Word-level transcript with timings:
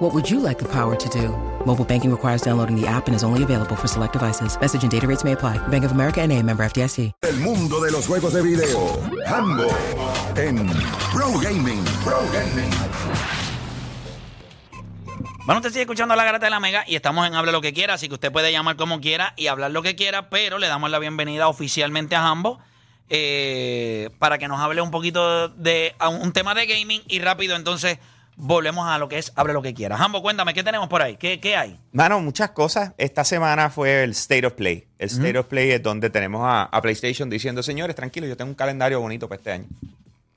What 0.00 0.14
would 0.14 0.30
you 0.30 0.40
like 0.40 0.58
the 0.58 0.64
power 0.64 0.96
to 0.96 1.08
do? 1.10 1.28
Mobile 1.66 1.84
banking 1.84 2.10
requires 2.10 2.40
downloading 2.40 2.74
the 2.74 2.86
app 2.86 3.06
and 3.06 3.14
is 3.14 3.22
only 3.22 3.42
available 3.42 3.76
for 3.76 3.86
select 3.86 4.14
devices. 4.14 4.58
Message 4.58 4.82
and 4.82 4.90
data 4.90 5.06
rates 5.06 5.24
may 5.24 5.32
apply. 5.32 5.58
Bank 5.68 5.84
of 5.84 5.92
America 5.92 6.22
and 6.22 6.32
a 6.32 6.42
member 6.42 6.64
FDIC. 6.64 7.12
El 7.20 7.36
mundo 7.36 7.82
de 7.82 7.90
los 7.90 8.06
juegos 8.06 8.32
de 8.32 8.40
video. 8.40 8.98
Hambo 9.26 9.68
en 10.36 10.66
Pro 11.12 11.38
Gaming. 11.42 11.84
Pro 12.02 12.18
Gaming. 12.32 12.70
Bueno, 15.44 15.58
usted 15.58 15.68
sigue 15.68 15.82
escuchando 15.82 16.16
la 16.16 16.24
garata 16.24 16.46
de 16.46 16.50
la 16.50 16.60
Mega 16.60 16.82
y 16.86 16.96
estamos 16.96 17.26
en 17.26 17.34
Hable 17.34 17.52
lo 17.52 17.60
que 17.60 17.74
quiera, 17.74 17.92
así 17.92 18.08
que 18.08 18.14
usted 18.14 18.32
puede 18.32 18.50
llamar 18.50 18.76
como 18.76 19.02
quiera 19.02 19.34
y 19.36 19.48
hablar 19.48 19.70
lo 19.70 19.82
que 19.82 19.96
quiera, 19.96 20.30
pero 20.30 20.56
le 20.56 20.68
damos 20.68 20.90
la 20.90 20.98
bienvenida 20.98 21.46
oficialmente 21.46 22.16
a 22.16 22.26
Hambo 22.26 22.58
eh, 23.10 24.08
para 24.18 24.38
que 24.38 24.48
nos 24.48 24.60
hable 24.60 24.80
un 24.80 24.90
poquito 24.90 25.48
de 25.48 25.94
un 26.08 26.32
tema 26.32 26.54
de 26.54 26.64
gaming 26.64 27.02
y 27.06 27.18
rápido 27.18 27.54
entonces 27.54 27.98
volvemos 28.40 28.88
a 28.88 28.98
lo 28.98 29.08
que 29.08 29.18
es 29.18 29.32
Hable 29.36 29.52
lo 29.52 29.62
que 29.62 29.74
quiera. 29.74 29.96
Hambo, 29.96 30.22
cuéntame, 30.22 30.54
¿qué 30.54 30.62
tenemos 30.64 30.88
por 30.88 31.02
ahí? 31.02 31.16
¿Qué, 31.16 31.38
qué 31.40 31.56
hay? 31.56 31.78
Mano, 31.92 32.20
muchas 32.20 32.50
cosas. 32.50 32.92
Esta 32.98 33.24
semana 33.24 33.70
fue 33.70 34.02
el 34.02 34.10
State 34.10 34.46
of 34.46 34.54
Play. 34.54 34.86
El 34.98 35.08
State 35.08 35.38
of 35.38 35.46
Play 35.46 35.70
es 35.70 35.82
donde 35.82 36.10
tenemos 36.10 36.42
a, 36.44 36.62
a 36.64 36.82
PlayStation 36.82 37.28
diciendo, 37.30 37.62
señores, 37.62 37.94
tranquilos, 37.96 38.28
yo 38.28 38.36
tengo 38.36 38.50
un 38.50 38.54
calendario 38.54 39.00
bonito 39.00 39.28
para 39.28 39.38
este 39.38 39.52
año. 39.52 39.66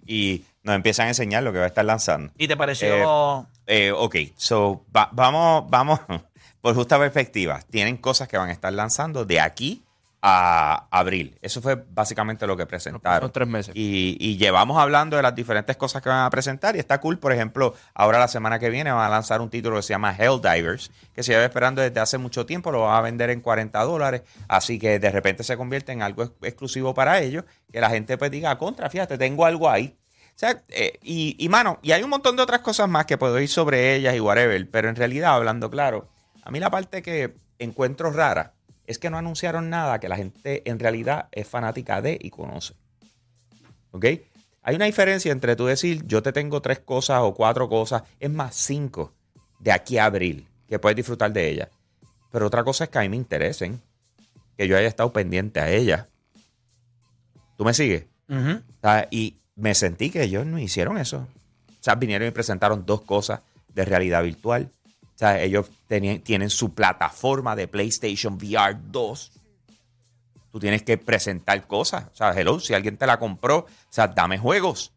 Y 0.05 0.43
nos 0.63 0.75
empiezan 0.75 1.05
a 1.05 1.09
enseñar 1.09 1.43
lo 1.43 1.51
que 1.53 1.59
va 1.59 1.65
a 1.65 1.67
estar 1.67 1.85
lanzando. 1.85 2.31
¿Y 2.37 2.47
te 2.47 2.57
pareció...? 2.57 3.47
Eh, 3.65 3.91
ok, 3.95 4.15
so 4.35 4.83
va- 4.95 5.09
vamos, 5.13 5.69
vamos 5.69 5.99
por 6.61 6.75
justa 6.75 6.99
perspectiva. 6.99 7.61
Tienen 7.69 7.95
cosas 7.97 8.27
que 8.27 8.37
van 8.37 8.49
a 8.49 8.51
estar 8.51 8.73
lanzando 8.73 9.23
de 9.25 9.39
aquí 9.39 9.83
a 10.25 10.87
abril. 10.89 11.37
Eso 11.41 11.61
fue 11.61 11.75
básicamente 11.75 12.47
lo 12.47 12.55
que 12.55 12.65
presentaron. 12.65 13.23
Son 13.27 13.31
tres 13.33 13.45
meses. 13.47 13.75
Y, 13.75 14.15
y 14.21 14.37
llevamos 14.37 14.77
hablando 14.81 15.17
de 15.17 15.21
las 15.21 15.35
diferentes 15.35 15.75
cosas 15.75 16.01
que 16.01 16.07
van 16.07 16.23
a 16.25 16.29
presentar 16.29 16.77
y 16.77 16.79
está 16.79 17.01
cool. 17.01 17.19
Por 17.19 17.33
ejemplo, 17.33 17.73
ahora 17.93 18.19
la 18.19 18.29
semana 18.29 18.57
que 18.57 18.69
viene 18.69 18.89
van 18.89 19.05
a 19.05 19.09
lanzar 19.09 19.41
un 19.41 19.49
título 19.49 19.75
que 19.75 19.81
se 19.81 19.89
llama 19.89 20.15
Helldivers, 20.17 20.91
que 21.13 21.23
se 21.23 21.33
lleva 21.33 21.43
esperando 21.43 21.81
desde 21.81 21.99
hace 21.99 22.17
mucho 22.17 22.45
tiempo, 22.45 22.71
lo 22.71 22.83
van 22.83 22.95
a 22.95 23.01
vender 23.01 23.31
en 23.31 23.41
40 23.41 23.77
dólares, 23.83 24.21
así 24.47 24.79
que 24.79 24.97
de 24.97 25.11
repente 25.11 25.43
se 25.43 25.57
convierte 25.57 25.91
en 25.91 26.01
algo 26.01 26.23
ex- 26.23 26.31
exclusivo 26.43 26.93
para 26.93 27.19
ellos, 27.19 27.43
que 27.69 27.81
la 27.81 27.89
gente 27.89 28.17
pues 28.17 28.31
diga, 28.31 28.57
contra, 28.57 28.89
fíjate, 28.89 29.17
tengo 29.17 29.45
algo 29.45 29.69
ahí. 29.69 29.97
O 30.29 30.39
sea, 30.39 30.63
eh, 30.69 30.99
y, 31.03 31.35
y 31.37 31.49
mano, 31.49 31.79
y 31.83 31.91
hay 31.91 32.01
un 32.01 32.09
montón 32.09 32.37
de 32.37 32.43
otras 32.43 32.61
cosas 32.61 32.87
más 32.87 33.05
que 33.05 33.17
puedo 33.17 33.37
ir 33.41 33.49
sobre 33.49 33.93
ellas 33.95 34.15
y 34.15 34.21
whatever, 34.21 34.69
pero 34.71 34.87
en 34.87 34.95
realidad, 34.95 35.35
hablando 35.35 35.69
claro, 35.69 36.07
a 36.43 36.49
mí 36.49 36.61
la 36.61 36.71
parte 36.71 37.01
que 37.01 37.35
encuentro 37.59 38.09
rara 38.09 38.53
es 38.85 38.99
que 38.99 39.09
no 39.09 39.17
anunciaron 39.17 39.69
nada 39.69 39.99
que 39.99 40.09
la 40.09 40.17
gente 40.17 40.69
en 40.69 40.79
realidad 40.79 41.29
es 41.31 41.47
fanática 41.47 42.01
de 42.01 42.17
y 42.21 42.29
conoce. 42.29 42.73
¿Ok? 43.91 44.05
Hay 44.61 44.75
una 44.75 44.85
diferencia 44.85 45.31
entre 45.31 45.55
tú 45.55 45.65
decir, 45.65 46.05
yo 46.07 46.23
te 46.23 46.31
tengo 46.31 46.61
tres 46.61 46.79
cosas 46.79 47.19
o 47.21 47.33
cuatro 47.33 47.67
cosas, 47.69 48.03
es 48.19 48.29
más 48.29 48.55
cinco 48.55 49.13
de 49.59 49.71
aquí 49.71 49.97
a 49.97 50.05
abril, 50.05 50.47
que 50.67 50.79
puedes 50.79 50.95
disfrutar 50.95 51.31
de 51.31 51.49
ellas. 51.49 51.69
Pero 52.31 52.47
otra 52.47 52.63
cosa 52.63 52.85
es 52.85 52.89
que 52.89 52.97
a 52.97 53.01
mí 53.01 53.09
me 53.09 53.17
interesen, 53.17 53.81
que 54.57 54.67
yo 54.67 54.77
haya 54.77 54.87
estado 54.87 55.11
pendiente 55.11 55.59
a 55.59 55.69
ellas. 55.69 56.07
¿Tú 57.57 57.65
me 57.65 57.73
sigues? 57.73 58.05
Ujú. 58.29 58.51
O 58.51 58.81
sea, 58.81 59.07
y 59.11 59.37
me 59.55 59.75
sentí 59.75 60.09
que 60.09 60.23
ellos 60.23 60.45
no 60.45 60.57
hicieron 60.59 60.97
eso. 60.97 61.27
O 61.67 61.83
sea, 61.83 61.95
vinieron 61.95 62.27
y 62.27 62.31
presentaron 62.31 62.85
dos 62.85 63.01
cosas 63.01 63.41
de 63.73 63.85
realidad 63.85 64.23
virtual. 64.23 64.71
O 65.15 65.17
sea, 65.17 65.41
ellos 65.41 65.69
tienen 65.87 66.49
su 66.49 66.73
plataforma 66.73 67.55
de 67.55 67.67
PlayStation 67.67 68.35
VR 68.35 68.77
2. 68.85 69.31
Tú 70.51 70.59
tienes 70.59 70.83
que 70.83 70.97
presentar 70.97 71.65
cosas. 71.67 72.05
O 72.11 72.15
sea, 72.15 72.31
hello, 72.31 72.59
si 72.59 72.73
alguien 72.73 72.97
te 72.97 73.07
la 73.07 73.19
compró, 73.19 73.59
o 73.59 73.67
sea, 73.89 74.07
dame 74.07 74.37
juegos. 74.37 74.93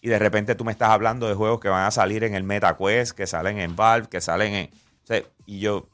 Y 0.00 0.08
de 0.08 0.18
repente 0.18 0.54
tú 0.54 0.64
me 0.64 0.72
estás 0.72 0.90
hablando 0.90 1.28
de 1.28 1.34
juegos 1.34 1.60
que 1.60 1.68
van 1.68 1.84
a 1.84 1.90
salir 1.90 2.24
en 2.24 2.34
el 2.34 2.44
MetaQuest, 2.44 3.12
que 3.12 3.26
salen 3.26 3.58
en 3.58 3.76
Valve, 3.76 4.08
que 4.08 4.20
salen 4.20 4.54
en... 4.54 4.70
o 5.04 5.06
sea, 5.06 5.22
y 5.46 5.58
yo, 5.58 5.88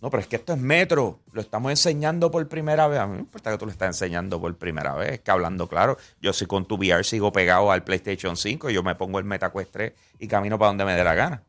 no, 0.00 0.10
pero 0.10 0.20
es 0.20 0.28
que 0.28 0.36
esto 0.36 0.52
es 0.52 0.58
Metro. 0.60 1.20
Lo 1.32 1.40
estamos 1.40 1.70
enseñando 1.70 2.30
por 2.30 2.46
primera 2.48 2.86
vez. 2.86 3.00
A 3.00 3.06
mí 3.06 3.12
no 3.12 3.16
me 3.16 3.22
importa 3.22 3.50
que 3.50 3.58
tú 3.58 3.66
lo 3.66 3.72
estás 3.72 3.88
enseñando 3.88 4.40
por 4.40 4.56
primera 4.56 4.94
vez. 4.94 5.12
Es 5.12 5.20
que 5.20 5.30
hablando 5.30 5.68
claro, 5.68 5.98
yo 6.20 6.32
si 6.32 6.46
con 6.46 6.66
tu 6.66 6.76
VR 6.76 7.02
sigo 7.02 7.32
pegado 7.32 7.72
al 7.72 7.82
PlayStation 7.82 8.36
5, 8.36 8.70
yo 8.70 8.82
me 8.82 8.94
pongo 8.94 9.18
el 9.18 9.24
MetaQuest 9.24 9.72
3 9.72 9.92
y 10.20 10.28
camino 10.28 10.58
para 10.58 10.68
donde 10.68 10.84
me 10.84 10.94
dé 10.94 11.02
la 11.02 11.14
gana. 11.14 11.42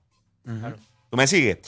¿Tú 1.09 1.17
me 1.17 1.27
sigues? 1.27 1.59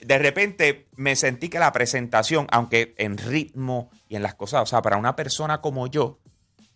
De 0.00 0.18
repente 0.18 0.88
me 0.96 1.14
sentí 1.16 1.48
que 1.48 1.58
la 1.58 1.72
presentación, 1.72 2.46
aunque 2.50 2.94
en 2.98 3.18
ritmo 3.18 3.90
y 4.08 4.16
en 4.16 4.22
las 4.22 4.34
cosas, 4.34 4.62
o 4.62 4.66
sea, 4.66 4.82
para 4.82 4.96
una 4.96 5.16
persona 5.16 5.60
como 5.60 5.86
yo, 5.86 6.18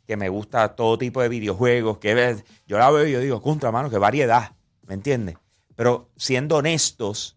que 0.06 0.16
me 0.16 0.28
gusta 0.28 0.76
todo 0.76 0.98
tipo 0.98 1.22
de 1.22 1.28
videojuegos, 1.28 1.98
que 1.98 2.42
yo 2.66 2.78
la 2.78 2.90
veo 2.90 3.06
y 3.06 3.12
yo 3.12 3.20
digo, 3.20 3.40
contra 3.42 3.72
mano, 3.72 3.90
qué 3.90 3.98
variedad, 3.98 4.52
¿me 4.86 4.94
entiendes? 4.94 5.36
Pero 5.74 6.10
siendo 6.16 6.56
honestos, 6.56 7.36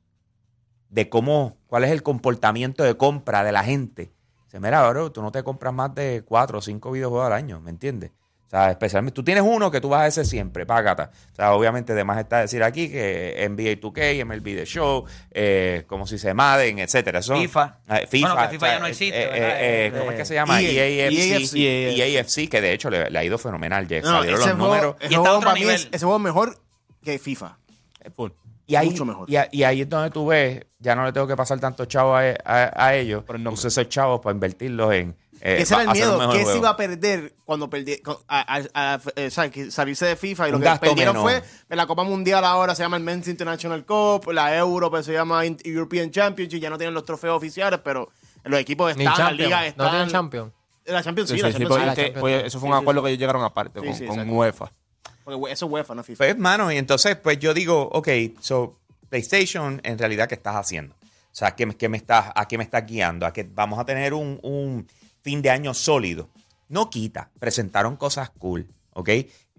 de 0.89 1.09
cómo, 1.09 1.57
cuál 1.67 1.83
es 1.83 1.91
el 1.91 2.03
comportamiento 2.03 2.83
de 2.83 2.95
compra 2.95 3.43
de 3.43 3.51
la 3.51 3.63
gente. 3.63 4.13
Se 4.47 4.59
mira, 4.59 4.87
bro, 4.89 5.11
tú 5.11 5.21
no 5.21 5.31
te 5.31 5.43
compras 5.43 5.73
más 5.73 5.93
de 5.93 6.23
cuatro 6.25 6.59
o 6.59 6.61
cinco 6.61 6.91
videojuegos 6.91 7.27
al 7.27 7.33
año, 7.33 7.59
¿me 7.59 7.71
entiendes? 7.71 8.11
O 8.47 8.49
sea, 8.49 8.71
especialmente, 8.71 9.13
tú 9.13 9.25
tienes 9.25 9.43
uno 9.45 9.69
que 9.69 9.81
tú 9.81 9.89
vas 9.89 10.03
a 10.03 10.07
ese 10.07 10.23
siempre, 10.23 10.65
págata. 10.65 11.11
O 11.33 11.35
sea, 11.35 11.51
obviamente, 11.53 11.91
además 11.91 12.17
está 12.17 12.39
decir 12.39 12.63
aquí 12.63 12.89
que 12.89 13.45
NBA 13.49 13.81
2K, 13.81 14.23
MLB 14.25 14.55
The 14.55 14.65
Show, 14.65 15.03
eh, 15.31 15.83
como 15.85 16.07
si 16.07 16.17
se 16.17 16.33
Madden, 16.33 16.79
etcétera. 16.79 17.19
Eso- 17.19 17.35
FIFA. 17.35 17.79
eh, 17.89 18.07
FIFA. 18.09 18.33
Bueno, 18.33 18.41
que 18.47 18.53
FIFA 18.53 18.65
o 18.65 18.69
sea, 18.69 18.75
ya 18.75 18.79
no 18.79 18.87
existe, 18.87 19.21
eh, 19.21 19.27
¿verdad? 19.27 19.57
eh, 19.59 19.93
¿Cómo 19.99 20.11
es 20.11 20.17
que 20.17 20.25
se 20.25 20.33
llama? 20.33 20.61
EA, 20.61 20.87
EAFC. 21.09 21.55
EAFC. 21.57 21.99
EAFC, 21.99 22.49
que 22.49 22.61
de 22.61 22.71
hecho 22.71 22.89
le, 22.89 23.09
le 23.09 23.19
ha 23.19 23.23
ido 23.25 23.37
fenomenal. 23.37 23.85
Ya 23.85 23.99
No, 23.99 24.07
salieron 24.07 24.39
los 24.39 24.49
juego, 24.49 24.65
números. 24.65 24.95
ese 25.01 25.03
Y 25.03 25.07
está 25.07 25.19
juego 25.19 25.35
otro 25.35 25.45
para 25.47 25.53
mí 25.55 25.59
nivel. 25.59 25.75
es, 25.75 25.89
ese 25.91 26.05
juego 26.05 26.15
es 26.15 26.23
mejor 26.23 26.57
que 27.03 27.19
FIFA. 27.19 27.57
Full. 28.15 28.31
Y 28.65 28.75
ahí, 28.75 28.89
Mucho 28.89 29.05
mejor. 29.05 29.29
Y, 29.29 29.35
a- 29.37 29.47
y 29.51 29.63
ahí 29.63 29.81
es 29.81 29.89
donde 29.89 30.09
tú 30.09 30.25
ves, 30.27 30.61
ya 30.79 30.93
no 30.95 31.05
le 31.05 31.11
tengo 31.13 31.25
que 31.27 31.35
pasar 31.35 31.59
tanto 31.59 31.85
chavo 31.85 32.15
a, 32.15 32.21
a- 32.45 32.71
a 32.85 32.95
ellos. 32.95 33.23
El 33.27 33.35
nombre. 33.43 33.53
Uso 33.53 33.67
esos 33.69 33.87
chavos 33.89 34.19
para 34.21 34.33
invertirlos 34.33 34.93
en. 34.93 35.15
Eh, 35.41 35.57
Ese 35.61 35.73
era 35.73 35.83
el 35.83 35.89
miedo. 35.91 36.29
¿Qué 36.31 36.45
se 36.45 36.57
iba 36.57 36.69
a 36.69 36.75
perder 36.77 37.33
cuando 37.45 37.69
perdi 37.69 37.97
con- 37.99 38.17
a- 38.27 38.57
a- 38.57 38.93
a- 38.95 38.99
eh, 39.15 39.29
¿sabes? 39.29 39.51
Que 39.51 39.71
salirse 39.71 40.05
de 40.05 40.15
FIFA? 40.15 40.47
Y 40.47 40.51
lo 40.51 40.57
Un 40.57 40.63
que 40.63 40.69
perdieron 40.79 41.15
menos. 41.15 41.21
fue 41.23 41.43
que 41.69 41.75
la 41.75 41.85
Copa 41.87 42.03
Mundial 42.03 42.43
ahora 42.45 42.73
se 42.75 42.83
llama 42.83 42.97
el 42.97 43.03
Men's 43.03 43.27
International 43.27 43.85
Cup, 43.85 44.31
la 44.31 44.55
Euro 44.57 44.89
pues, 44.89 45.05
se 45.05 45.13
llama 45.13 45.43
European 45.45 46.09
Championship, 46.11 46.59
ya 46.59 46.69
no 46.69 46.77
tienen 46.77 46.93
los 46.93 47.05
trofeos 47.05 47.37
oficiales, 47.37 47.79
pero 47.83 48.09
los 48.43 48.59
equipos 48.59 48.89
están, 48.91 49.05
las 49.17 49.33
ligas 49.33 49.61
¿No 49.61 49.65
están. 49.67 49.89
tienen 49.91 50.09
Champions? 50.09 50.53
La 50.85 51.03
Champions 51.03 51.29
sí, 51.29 51.35
Sí, 51.35 51.41
la 51.41 51.47
sí, 51.49 51.53
Champions 51.53 51.69
porque 51.69 51.81
sí. 51.81 51.85
la 51.85 51.91
este- 51.91 52.03
Champions. 52.03 52.21
pues, 52.21 52.43
eso 52.45 52.59
fue 52.59 52.69
un 52.69 52.75
acuerdo 52.75 53.01
sí. 53.01 53.05
que 53.05 53.09
ellos 53.11 53.19
llegaron 53.19 53.43
aparte 53.43 53.79
Sí, 53.81 53.85
con, 53.85 53.95
sí, 53.95 54.05
con 54.05 54.15
exacto. 54.19 54.33
UEFA. 54.33 54.71
Porque 55.25 55.51
eso 55.51 55.65
es 55.65 55.71
UEFA, 55.71 55.95
no 55.95 56.03
FIFA. 56.03 56.17
Pues, 56.23 56.37
mano, 56.37 56.71
y 56.71 56.77
entonces, 56.77 57.17
pues 57.17 57.37
yo 57.39 57.53
digo, 57.53 57.89
ok, 57.91 58.07
so, 58.39 58.79
PlayStation, 59.09 59.81
en 59.83 59.97
realidad, 59.97 60.27
¿qué 60.29 60.35
estás 60.35 60.55
haciendo? 60.55 60.93
O 60.95 61.35
sea, 61.39 61.55
¿qué, 61.55 61.65
me- 61.65 61.75
qué 61.75 61.89
me 61.89 61.97
estás, 61.97 62.31
¿a 62.35 62.47
qué 62.47 62.57
me 62.57 62.63
estás 62.63 62.85
guiando? 62.85 63.25
¿A 63.25 63.33
que 63.33 63.43
vamos 63.43 63.77
a 63.79 63.85
tener 63.85 64.13
un, 64.13 64.39
un 64.43 64.87
fin 65.27 65.41
de 65.41 65.49
año 65.49 65.73
sólido? 65.73 66.29
No 66.69 66.89
quita, 66.89 67.31
presentaron 67.37 67.97
cosas 67.97 68.29
cool, 68.29 68.65
¿ok? 68.93 69.09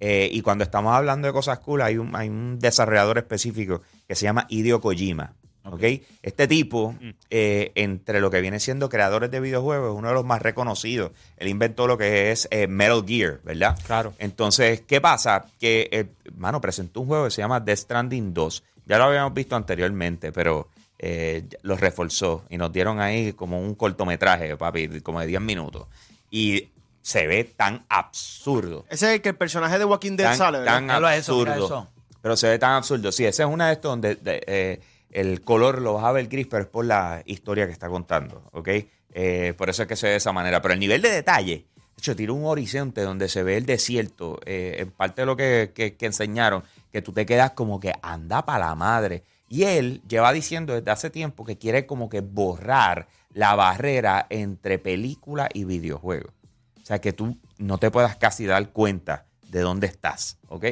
Eh, 0.00 0.30
y 0.32 0.40
cuando 0.40 0.64
estamos 0.64 0.94
hablando 0.94 1.26
de 1.26 1.34
cosas 1.34 1.58
cool, 1.58 1.82
hay 1.82 1.98
un, 1.98 2.16
hay 2.16 2.30
un 2.30 2.58
desarrollador 2.58 3.18
específico 3.18 3.82
que 4.06 4.14
se 4.14 4.22
llama 4.22 4.46
Hideo 4.48 4.80
Kojima, 4.80 5.34
¿ok? 5.64 5.82
Este 6.22 6.48
tipo, 6.48 6.94
eh, 7.28 7.72
entre 7.74 8.22
lo 8.22 8.30
que 8.30 8.40
viene 8.40 8.60
siendo 8.60 8.88
creadores 8.88 9.30
de 9.30 9.40
videojuegos, 9.40 9.92
es 9.92 9.98
uno 9.98 10.08
de 10.08 10.14
los 10.14 10.24
más 10.24 10.40
reconocidos. 10.40 11.12
Él 11.36 11.48
inventó 11.48 11.86
lo 11.86 11.98
que 11.98 12.30
es 12.30 12.48
eh, 12.50 12.66
Metal 12.66 13.04
Gear, 13.06 13.40
¿verdad? 13.44 13.78
Claro. 13.87 14.14
Entonces, 14.19 14.81
¿qué 14.87 15.02
pasa? 15.02 15.44
Que, 15.60 15.90
eh, 15.93 16.06
mano, 16.38 16.62
presentó 16.62 17.02
un 17.02 17.08
juego 17.08 17.25
que 17.25 17.31
se 17.31 17.43
llama 17.43 17.60
Death 17.60 17.81
Stranding 17.81 18.32
2. 18.32 18.64
Ya 18.87 18.96
lo 18.96 19.04
habíamos 19.04 19.34
visto 19.34 19.54
anteriormente, 19.54 20.32
pero 20.32 20.69
eh, 20.98 21.44
lo 21.62 21.76
reforzó 21.76 22.44
y 22.48 22.56
nos 22.56 22.72
dieron 22.72 23.00
ahí 23.00 23.32
como 23.32 23.60
un 23.60 23.74
cortometraje, 23.74 24.56
papi, 24.56 25.00
como 25.00 25.20
de 25.20 25.26
10 25.26 25.40
minutos. 25.40 25.86
Y 26.30 26.68
se 27.02 27.26
ve 27.26 27.44
tan 27.44 27.84
absurdo. 27.88 28.84
Ese 28.90 29.06
es 29.06 29.12
el 29.14 29.22
que 29.22 29.30
el 29.30 29.36
personaje 29.36 29.78
de 29.78 29.84
Walking 29.84 30.16
Dead 30.16 30.36
sale, 30.36 30.58
¿verdad? 30.58 30.74
tan 30.74 30.90
Habla 30.90 31.10
de 31.10 31.18
eso, 31.18 31.32
absurdo. 31.40 31.64
eso. 31.66 31.88
Pero 32.20 32.36
se 32.36 32.48
ve 32.48 32.58
tan 32.58 32.72
absurdo. 32.72 33.12
Sí, 33.12 33.24
esa 33.24 33.44
es 33.44 33.48
una 33.48 33.68
de 33.68 33.72
estos 33.74 33.90
donde 33.92 34.14
de- 34.16 34.42
eh, 34.46 34.80
el 35.10 35.40
color 35.42 35.80
lo 35.80 35.94
vas 35.94 36.04
a 36.04 36.12
ver 36.12 36.26
gris, 36.28 36.46
pero 36.50 36.64
es 36.64 36.68
por 36.68 36.84
la 36.84 37.22
historia 37.24 37.66
que 37.66 37.72
está 37.72 37.88
contando, 37.88 38.42
¿ok? 38.52 38.68
Eh, 39.14 39.54
por 39.56 39.70
eso 39.70 39.82
es 39.82 39.88
que 39.88 39.96
se 39.96 40.06
ve 40.06 40.10
de 40.12 40.16
esa 40.18 40.32
manera. 40.32 40.60
Pero 40.60 40.74
el 40.74 40.80
nivel 40.80 41.00
de 41.00 41.10
detalle, 41.10 41.64
de 41.76 41.94
hecho, 41.96 42.14
tira 42.14 42.32
un 42.32 42.44
horizonte 42.44 43.00
donde 43.00 43.28
se 43.28 43.42
ve 43.42 43.56
el 43.56 43.64
desierto, 43.64 44.38
eh, 44.44 44.76
en 44.80 44.90
parte 44.90 45.22
de 45.22 45.26
lo 45.26 45.36
que, 45.36 45.72
que- 45.74 45.94
que 45.96 46.06
enseñaron, 46.06 46.62
que 46.93 47.02
tú 47.02 47.12
te 47.12 47.26
quedas 47.26 47.52
como 47.52 47.81
que 47.81 47.93
anda 48.02 48.44
para 48.44 48.67
la 48.67 48.75
madre. 48.75 49.25
Y 49.49 49.64
él 49.64 50.02
lleva 50.08 50.32
diciendo 50.32 50.75
desde 50.75 50.90
hace 50.90 51.11
tiempo 51.11 51.44
que 51.44 51.58
quiere 51.58 51.87
como 51.87 52.08
que 52.08 52.20
borrar 52.20 53.08
la 53.32 53.55
barrera 53.55 54.26
entre 54.31 54.79
película 54.79 55.49
y 55.52 55.64
videojuego. 55.64 56.31
sea, 56.82 57.00
que 57.00 57.12
tú 57.12 57.37
no 57.58 57.79
te 57.79 57.90
puedas 57.90 58.17
casi 58.17 58.46
dar 58.46 58.70
cuenta 58.70 59.26
de 59.49 59.61
dónde 59.61 59.87
estás, 59.87 60.38
¿ok? 60.49 60.64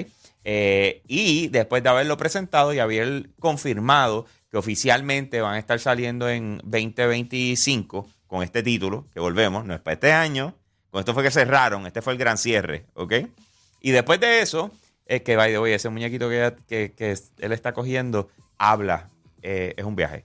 Eh, 0.44 1.02
y 1.06 1.48
después 1.48 1.82
de 1.82 1.88
haberlo 1.88 2.16
presentado 2.16 2.72
y 2.72 2.78
haber 2.78 3.30
confirmado 3.40 4.26
que 4.50 4.56
oficialmente 4.56 5.40
van 5.40 5.54
a 5.54 5.58
estar 5.58 5.80
saliendo 5.80 6.28
en 6.28 6.58
2025 6.64 8.06
con 8.26 8.42
este 8.42 8.62
título, 8.62 9.06
que 9.12 9.20
volvemos, 9.20 9.64
no 9.64 9.74
es 9.74 9.80
para 9.80 9.94
este 9.94 10.12
año, 10.12 10.54
con 10.90 11.00
esto 11.00 11.14
fue 11.14 11.22
que 11.22 11.30
cerraron, 11.30 11.86
este 11.86 12.02
fue 12.02 12.12
el 12.12 12.18
gran 12.18 12.38
cierre, 12.38 12.86
¿ok? 12.94 13.14
Y 13.80 13.90
después 13.90 14.20
de 14.20 14.40
eso, 14.40 14.70
es 15.06 15.22
que, 15.22 15.36
by 15.36 15.50
the 15.52 15.58
way, 15.58 15.72
ese 15.72 15.88
muñequito 15.88 16.28
que, 16.28 16.54
que- 16.68 16.92
que 16.92 17.14
él 17.38 17.52
está 17.52 17.72
cogiendo 17.72 18.28
habla, 18.58 19.10
eh, 19.42 19.74
es 19.76 19.84
un 19.84 19.96
viaje. 19.96 20.24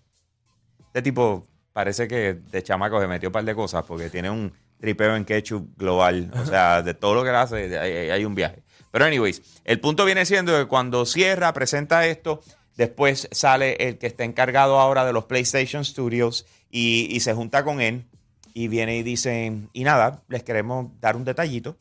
Este 0.88 1.02
tipo 1.02 1.46
parece 1.74 2.08
que 2.08 2.34
de 2.34 2.64
chamaco 2.64 3.00
se 3.00 3.08
metió 3.08 3.30
un 3.30 3.34
par 3.34 3.46
de 3.46 3.56
cosas 3.56 3.86
porque 3.86 4.10
tiene 4.10 4.30
un 4.30 4.52
tripeo 4.80 5.16
en 5.16 5.24
ketchup 5.26 5.78
global. 5.78 6.32
O 6.36 6.46
sea, 6.46 6.82
de 6.82 6.94
todo 6.94 7.14
lo 7.16 7.24
que 7.24 7.30
él 7.30 7.36
hace, 7.36 7.56
hay, 7.80 7.94
hay- 7.94 8.10
hay 8.10 8.26
un 8.26 8.36
viaje. 8.36 8.64
Pero, 8.92 9.06
anyways, 9.06 9.42
el 9.64 9.80
punto 9.80 10.04
viene 10.06 10.26
siendo 10.26 10.58
que 10.58 10.68
cuando 10.68 11.06
cierra, 11.06 11.54
presenta 11.54 12.06
esto, 12.08 12.42
después 12.76 13.28
sale 13.32 13.76
el 13.88 13.98
que 13.98 14.08
está 14.08 14.24
encargado 14.24 14.80
ahora 14.80 15.06
de 15.06 15.14
los 15.14 15.26
PlayStation 15.26 15.86
Studios 15.86 16.46
y, 16.70 17.08
y 17.16 17.20
se 17.22 17.34
junta 17.34 17.64
con 17.64 17.80
él 17.80 18.06
y 18.54 18.68
viene 18.68 18.98
y 18.98 19.04
dice, 19.04 19.54
y 19.72 19.84
nada, 19.86 20.24
les 20.28 20.44
queremos 20.44 20.88
dar 21.00 21.16
un 21.16 21.24
detallito. 21.24 21.78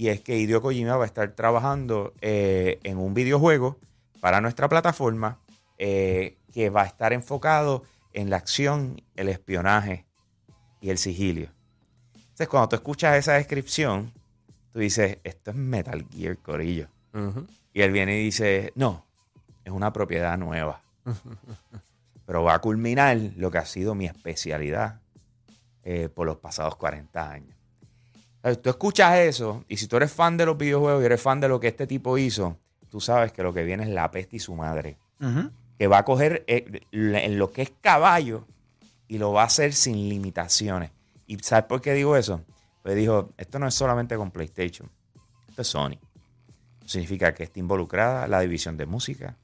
Y 0.00 0.08
es 0.08 0.22
que 0.22 0.38
Hideo 0.38 0.62
Kojima 0.62 0.96
va 0.96 1.04
a 1.04 1.06
estar 1.06 1.32
trabajando 1.32 2.14
eh, 2.22 2.80
en 2.84 2.96
un 2.96 3.12
videojuego 3.12 3.78
para 4.22 4.40
nuestra 4.40 4.66
plataforma 4.66 5.38
eh, 5.76 6.38
que 6.54 6.70
va 6.70 6.84
a 6.84 6.86
estar 6.86 7.12
enfocado 7.12 7.82
en 8.14 8.30
la 8.30 8.38
acción, 8.38 9.02
el 9.14 9.28
espionaje 9.28 10.06
y 10.80 10.88
el 10.88 10.96
sigilio. 10.96 11.50
Entonces, 12.14 12.48
cuando 12.48 12.70
tú 12.70 12.76
escuchas 12.76 13.18
esa 13.18 13.34
descripción, 13.34 14.10
tú 14.72 14.78
dices, 14.78 15.18
esto 15.22 15.50
es 15.50 15.56
Metal 15.58 16.06
Gear 16.10 16.38
Corillo. 16.38 16.88
Y 17.74 17.82
él 17.82 17.92
viene 17.92 18.18
y 18.22 18.24
dice, 18.24 18.72
no, 18.76 19.04
es 19.66 19.70
una 19.70 19.92
propiedad 19.92 20.38
nueva. 20.38 20.80
Pero 22.24 22.42
va 22.42 22.54
a 22.54 22.58
culminar 22.60 23.18
lo 23.36 23.50
que 23.50 23.58
ha 23.58 23.66
sido 23.66 23.94
mi 23.94 24.06
especialidad 24.06 25.02
eh, 25.82 26.08
por 26.08 26.26
los 26.26 26.38
pasados 26.38 26.76
40 26.76 27.30
años. 27.30 27.59
Tú 28.62 28.70
escuchas 28.70 29.18
eso 29.18 29.64
y 29.68 29.76
si 29.76 29.86
tú 29.86 29.96
eres 29.96 30.10
fan 30.10 30.36
de 30.36 30.46
los 30.46 30.56
videojuegos 30.56 31.02
y 31.02 31.06
eres 31.06 31.20
fan 31.20 31.40
de 31.40 31.48
lo 31.48 31.60
que 31.60 31.68
este 31.68 31.86
tipo 31.86 32.16
hizo, 32.16 32.56
tú 32.88 33.00
sabes 33.00 33.32
que 33.32 33.42
lo 33.42 33.52
que 33.52 33.64
viene 33.64 33.82
es 33.82 33.90
la 33.90 34.10
peste 34.10 34.36
y 34.36 34.38
su 34.38 34.54
madre. 34.54 34.98
Que 35.78 35.86
va 35.86 35.98
a 35.98 36.04
coger 36.04 36.44
eh, 36.46 36.80
en 36.92 37.38
lo 37.38 37.52
que 37.52 37.62
es 37.62 37.72
caballo 37.80 38.46
y 39.08 39.18
lo 39.18 39.32
va 39.32 39.42
a 39.42 39.46
hacer 39.46 39.74
sin 39.74 40.08
limitaciones. 40.08 40.90
¿Y 41.26 41.38
sabes 41.40 41.66
por 41.66 41.82
qué 41.82 41.92
digo 41.92 42.16
eso? 42.16 42.42
Pues 42.82 42.96
dijo, 42.96 43.34
esto 43.36 43.58
no 43.58 43.66
es 43.66 43.74
solamente 43.74 44.16
con 44.16 44.30
PlayStation, 44.30 44.90
esto 45.48 45.62
es 45.62 45.68
Sony. 45.68 45.98
Significa 46.86 47.34
que 47.34 47.44
está 47.44 47.60
involucrada 47.60 48.26
la 48.26 48.40
división 48.40 48.78
de 48.78 48.86
música, 48.86 49.36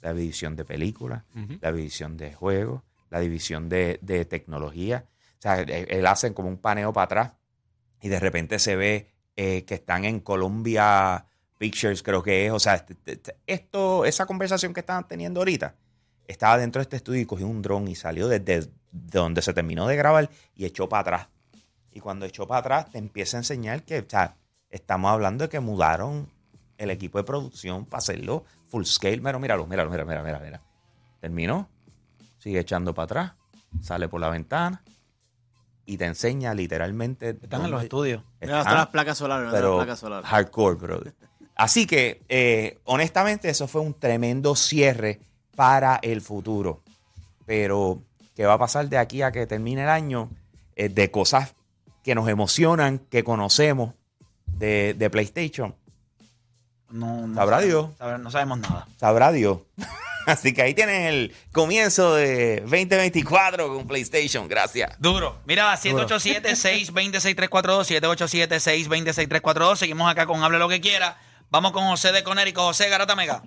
la 0.00 0.14
división 0.14 0.54
de 0.54 0.64
películas, 0.64 1.24
la 1.60 1.72
división 1.72 2.16
de 2.16 2.32
juegos, 2.32 2.82
la 3.10 3.18
división 3.18 3.68
de, 3.68 3.98
de 4.00 4.24
tecnología. 4.24 5.06
O 5.38 5.42
sea, 5.42 5.60
él, 5.60 5.86
él 5.88 6.06
hace 6.06 6.32
como 6.32 6.48
un 6.48 6.58
paneo 6.58 6.92
para 6.92 7.04
atrás 7.04 7.32
y 8.04 8.08
de 8.10 8.20
repente 8.20 8.58
se 8.58 8.76
ve 8.76 9.08
eh, 9.34 9.64
que 9.64 9.76
están 9.76 10.04
en 10.04 10.20
Columbia 10.20 11.24
Pictures, 11.56 12.02
creo 12.02 12.22
que 12.22 12.44
es. 12.44 12.52
O 12.52 12.60
sea, 12.60 12.74
este- 12.74 12.96
este- 13.06 13.36
esto, 13.46 14.04
esa 14.04 14.26
conversación 14.26 14.74
que 14.74 14.80
estaban 14.80 15.08
teniendo 15.08 15.40
ahorita, 15.40 15.74
estaba 16.28 16.58
dentro 16.58 16.80
de 16.80 16.82
este 16.82 16.96
estudio 16.96 17.22
y 17.22 17.24
cogió 17.24 17.46
un 17.46 17.62
dron 17.62 17.88
y 17.88 17.94
salió 17.94 18.28
desde 18.28 18.60
de 18.60 18.68
donde 18.92 19.40
se 19.40 19.54
terminó 19.54 19.86
de 19.86 19.96
grabar 19.96 20.28
y 20.54 20.66
echó 20.66 20.86
para 20.86 21.00
atrás. 21.00 21.28
Y 21.92 22.00
cuando 22.00 22.26
echó 22.26 22.46
para 22.46 22.60
atrás, 22.60 22.90
te 22.90 22.98
empieza 22.98 23.38
a 23.38 23.40
enseñar 23.40 23.84
que, 23.84 24.00
o 24.00 24.34
estamos 24.68 25.10
hablando 25.10 25.44
de 25.44 25.48
que 25.48 25.60
mudaron 25.60 26.28
el 26.76 26.90
equipo 26.90 27.16
de 27.16 27.24
producción 27.24 27.86
para 27.86 28.00
hacerlo 28.00 28.44
full 28.66 28.84
scale. 28.84 29.16
Mira, 29.22 29.38
míralo, 29.38 29.66
míralo, 29.66 29.90
mira, 29.90 30.04
mira, 30.04 30.22
mira, 30.22 30.40
mira. 30.40 30.62
Terminó, 31.22 31.70
sigue 32.36 32.58
echando 32.60 32.92
para 32.94 33.04
atrás, 33.04 33.32
sale 33.80 34.08
por 34.10 34.20
la 34.20 34.28
ventana 34.28 34.82
y 35.86 35.96
te 35.98 36.04
enseña 36.06 36.54
literalmente. 36.54 37.30
Están 37.42 37.64
en 37.64 37.70
los 37.70 37.82
estudios. 37.82 38.22
Están, 38.40 38.64
las 38.74 38.86
placas 38.88 39.18
solares, 39.18 39.46
hasta 39.46 39.56
las 39.58 39.62
pero 39.62 39.76
placas 39.76 39.98
solares. 39.98 40.28
hardcore, 40.28 40.74
brother. 40.76 41.14
Así 41.56 41.86
que, 41.86 42.22
eh, 42.28 42.78
honestamente, 42.84 43.48
eso 43.48 43.68
fue 43.68 43.80
un 43.80 43.94
tremendo 43.94 44.56
cierre 44.56 45.20
para 45.54 45.96
el 46.02 46.20
futuro. 46.20 46.82
Pero, 47.46 48.02
¿qué 48.34 48.44
va 48.46 48.54
a 48.54 48.58
pasar 48.58 48.88
de 48.88 48.98
aquí 48.98 49.22
a 49.22 49.30
que 49.30 49.46
termine 49.46 49.82
el 49.82 49.88
año? 49.88 50.30
Eh, 50.76 50.88
de 50.88 51.10
cosas 51.10 51.54
que 52.02 52.14
nos 52.16 52.28
emocionan, 52.28 52.98
que 52.98 53.22
conocemos 53.22 53.94
de, 54.46 54.94
de 54.98 55.10
PlayStation. 55.10 55.74
No, 56.90 57.26
no 57.26 57.34
Sabrá 57.34 57.60
Dios. 57.60 57.90
sabrá- 57.98 58.18
no 58.18 58.30
sabemos 58.30 58.58
nada. 58.58 58.86
Sabrá 58.98 59.32
Dios. 59.32 59.58
Así 60.26 60.54
que 60.54 60.62
ahí 60.62 60.74
tienes 60.74 61.12
el 61.12 61.32
comienzo 61.52 62.14
de 62.14 62.60
2024 62.62 63.68
con 63.74 63.86
PlayStation. 63.86 64.48
Gracias. 64.48 64.98
Duro. 65.00 65.38
Mira, 65.46 65.72
787-620-6342, 65.74 68.48
787-620-6342. 68.48 69.76
Seguimos 69.76 70.10
acá 70.10 70.26
con 70.26 70.42
Hable 70.42 70.58
lo 70.58 70.68
que 70.68 70.80
quiera. 70.80 71.16
Vamos 71.50 71.72
con 71.72 71.84
José 71.84 72.12
de 72.12 72.24
Conérico. 72.24 72.62
José 72.62 72.88
Garata 72.88 73.14
Mega. 73.16 73.42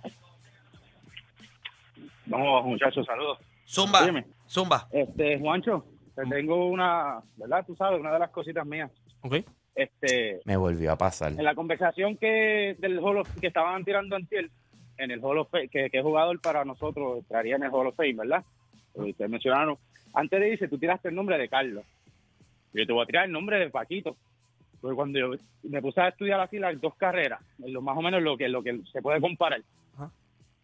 Vamos, 2.26 2.66
muchachos, 2.66 3.06
saludos. 3.06 3.40
Zumba. 3.68 4.04
Óyeme. 4.04 4.26
Zumba. 4.50 4.88
Este, 4.92 5.40
Juancho, 5.40 5.86
te 6.16 6.24
tengo 6.26 6.68
una, 6.68 7.20
¿verdad? 7.38 7.64
Tú 7.66 7.76
sabes, 7.76 8.00
una 8.00 8.12
de 8.14 8.20
las 8.20 8.30
cositas 8.32 8.66
mías. 8.66 8.92
Ok. 9.22 9.36
Este, 9.76 10.40
Me 10.46 10.58
volvió 10.58 10.92
a 10.92 10.98
pasar. 10.98 11.32
en 11.34 11.44
la 11.44 11.54
conversación 11.54 12.18
que 12.18 12.76
del 12.80 13.00
Hall 13.00 13.20
of- 13.20 13.30
que 13.40 13.48
estaban 13.48 13.84
tirando 13.86 14.16
antier, 14.16 14.50
en 14.98 15.12
el 15.12 15.24
Hall 15.24 15.38
of 15.38 15.50
Fame, 15.50 15.68
que, 15.68 15.90
que 15.90 16.02
jugador 16.02 16.40
para 16.40 16.66
nosotros 16.66 17.20
estaría 17.20 17.56
en 17.56 17.64
el 17.64 17.72
Hall 17.72 17.88
of 17.88 17.96
Fame, 17.96 18.14
¿verdad? 18.14 18.44
Ustedes 18.94 19.30
mencionaron, 19.30 19.78
antes 20.14 20.40
de 20.40 20.50
irse, 20.50 20.68
tú 20.68 20.78
tiraste 20.78 21.10
el 21.10 21.16
nombre 21.16 21.38
de 21.38 21.50
Carlos. 21.50 21.84
Yo 22.74 22.86
te 22.86 22.94
voy 22.94 23.04
a 23.04 23.06
tirar 23.06 23.26
el 23.26 23.32
nombre 23.32 23.60
de 23.60 23.70
Paquito. 23.70 24.16
Porque 24.82 24.96
cuando 24.96 25.20
yo 25.20 25.32
me 25.64 25.82
puse 25.82 26.02
a 26.02 26.10
estudiar 26.10 26.40
así 26.40 26.60
las 26.60 26.80
dos 26.80 26.96
carreras, 26.96 27.42
lo, 27.58 27.82
más 27.82 27.98
o 27.98 28.02
menos 28.02 28.22
lo 28.22 28.38
que 28.38 28.48
lo 28.48 28.62
que 28.62 28.80
se 28.92 29.02
puede 29.02 29.20
comparar. 29.20 29.62
Ajá. 29.96 30.12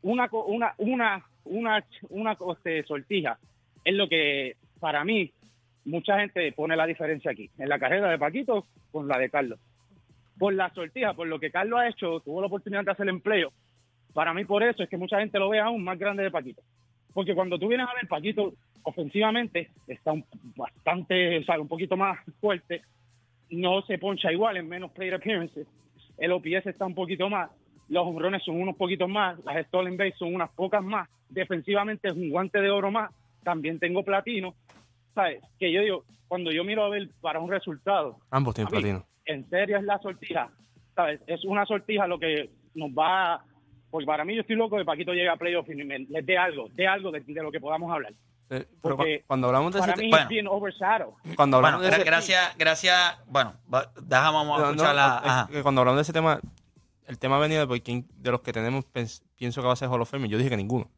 Una 0.03 0.29
una 0.31 0.73
una 0.77 1.25
una 1.45 1.83
una 2.09 2.37
este, 2.51 2.83
sortija 2.83 3.39
es 3.83 3.95
lo 3.95 4.07
que 4.07 4.55
para 4.79 5.03
mí 5.03 5.31
mucha 5.85 6.19
gente 6.19 6.51
pone 6.51 6.75
la 6.75 6.85
diferencia 6.85 7.31
aquí 7.31 7.49
en 7.57 7.69
la 7.69 7.79
carrera 7.79 8.09
de 8.09 8.19
Paquito 8.19 8.65
con 8.91 9.07
la 9.07 9.17
de 9.17 9.29
Carlos. 9.29 9.59
Por 10.37 10.53
la 10.53 10.69
sortija, 10.73 11.13
por 11.13 11.27
lo 11.27 11.39
que 11.39 11.51
Carlos 11.51 11.79
ha 11.79 11.87
hecho, 11.87 12.19
tuvo 12.19 12.41
la 12.41 12.47
oportunidad 12.47 12.83
de 12.83 12.91
hacer 12.91 13.09
empleo. 13.09 13.51
Para 14.13 14.33
mí 14.33 14.45
por 14.45 14.63
eso 14.63 14.83
es 14.83 14.89
que 14.89 14.97
mucha 14.97 15.19
gente 15.19 15.39
lo 15.39 15.49
ve 15.49 15.59
aún 15.59 15.83
más 15.83 15.97
grande 15.97 16.23
de 16.23 16.31
Paquito. 16.31 16.61
Porque 17.13 17.35
cuando 17.35 17.59
tú 17.59 17.67
vienes 17.67 17.87
a 17.87 17.93
ver 17.93 18.07
Paquito 18.07 18.53
ofensivamente 18.83 19.69
está 19.87 20.11
un, 20.11 20.25
bastante, 20.55 21.39
o 21.39 21.43
sea, 21.43 21.59
un 21.59 21.67
poquito 21.67 21.95
más 21.97 22.19
fuerte, 22.39 22.81
no 23.49 23.81
se 23.83 23.97
poncha 23.97 24.31
igual 24.31 24.57
en 24.57 24.67
menos 24.67 24.91
plate 24.91 25.15
appearances. 25.15 25.67
El 26.17 26.31
OPS 26.31 26.67
está 26.67 26.85
un 26.85 26.95
poquito 26.95 27.29
más, 27.29 27.49
los 27.89 28.05
hombrones 28.05 28.43
son 28.43 28.61
unos 28.61 28.75
poquitos 28.75 29.09
más, 29.09 29.37
las 29.45 29.65
stolen 29.67 29.97
base 29.97 30.15
son 30.17 30.33
unas 30.33 30.49
pocas 30.51 30.83
más, 30.83 31.09
defensivamente 31.29 32.07
es 32.09 32.13
un 32.13 32.29
guante 32.29 32.61
de 32.61 32.69
oro 32.69 32.91
más, 32.91 33.11
también 33.43 33.79
tengo 33.79 34.03
platino, 34.03 34.53
¿sabes? 35.15 35.41
Que 35.59 35.71
yo 35.71 35.81
digo, 35.81 36.03
cuando 36.27 36.51
yo 36.51 36.63
miro 36.63 36.83
a 36.83 36.89
ver 36.89 37.09
para 37.21 37.39
un 37.39 37.49
resultado, 37.49 38.17
Ambos 38.31 38.55
tienen 38.55 38.67
a 38.67 38.71
platino. 38.71 39.05
en 39.25 39.49
serio 39.49 39.77
es 39.77 39.83
la 39.83 39.99
sortija, 39.99 40.49
¿sabes? 40.95 41.21
Es 41.27 41.43
una 41.45 41.65
sortija 41.65 42.07
lo 42.07 42.19
que 42.19 42.49
nos 42.75 42.91
va, 42.91 43.43
porque 43.93 44.07
para 44.07 44.25
mí 44.25 44.33
yo 44.33 44.41
estoy 44.41 44.55
loco 44.55 44.75
de 44.75 44.85
Paquito 44.85 45.11
llegue 45.13 45.29
a 45.29 45.35
playoff 45.35 45.69
y 45.69 45.75
me- 45.75 45.99
les 45.99 46.25
dé 46.25 46.35
algo, 46.35 46.67
dé 46.73 46.87
algo 46.87 47.11
de, 47.11 47.19
de 47.19 47.43
lo 47.43 47.51
que 47.51 47.59
podamos 47.59 47.91
hablar. 47.93 48.11
Eh, 48.49 48.65
pero 48.81 48.97
porque 48.97 49.19
cu- 49.19 49.25
cuando 49.27 49.47
hablamos 49.47 49.71
de 49.71 49.79
ese 49.79 49.85
Para 49.87 49.93
te- 49.95 50.01
mí 50.01 50.09
bueno. 50.09 50.23
es 50.23 50.29
bien 50.29 50.47
overshadow. 50.47 51.15
cuando 51.35 51.57
Bueno, 51.61 51.77
hablamos 51.77 51.81
de 51.83 51.89
ese- 51.89 52.03
gracias, 52.03 52.57
gracias. 52.57 53.19
Bueno, 53.27 53.53
dejamos 54.01 54.45
No, 54.47 54.57
no, 54.57 54.65
escuchar 54.71 54.95
la. 54.95 55.45
es 55.49 55.55
que 55.57 55.61
cuando 55.61 55.81
hablamos 55.81 55.97
de 55.97 56.01
ese 56.01 56.13
tema, 56.13 56.39
el 57.05 57.19
tema 57.19 57.35
ha 57.35 57.39
venido 57.39 57.67
de, 57.67 57.81
quién- 57.83 58.07
de 58.17 58.31
los 58.31 58.41
que 58.41 58.51
tenemos, 58.51 58.83
pienso 59.35 59.61
que 59.61 59.67
va 59.67 59.73
a 59.73 59.75
ser 59.75 59.89
Hall 59.89 60.01
of 60.01 60.09
Fame. 60.09 60.25
y 60.25 60.29
Yo 60.31 60.37
dije 60.39 60.49
que 60.49 60.57
ninguno. 60.57 60.89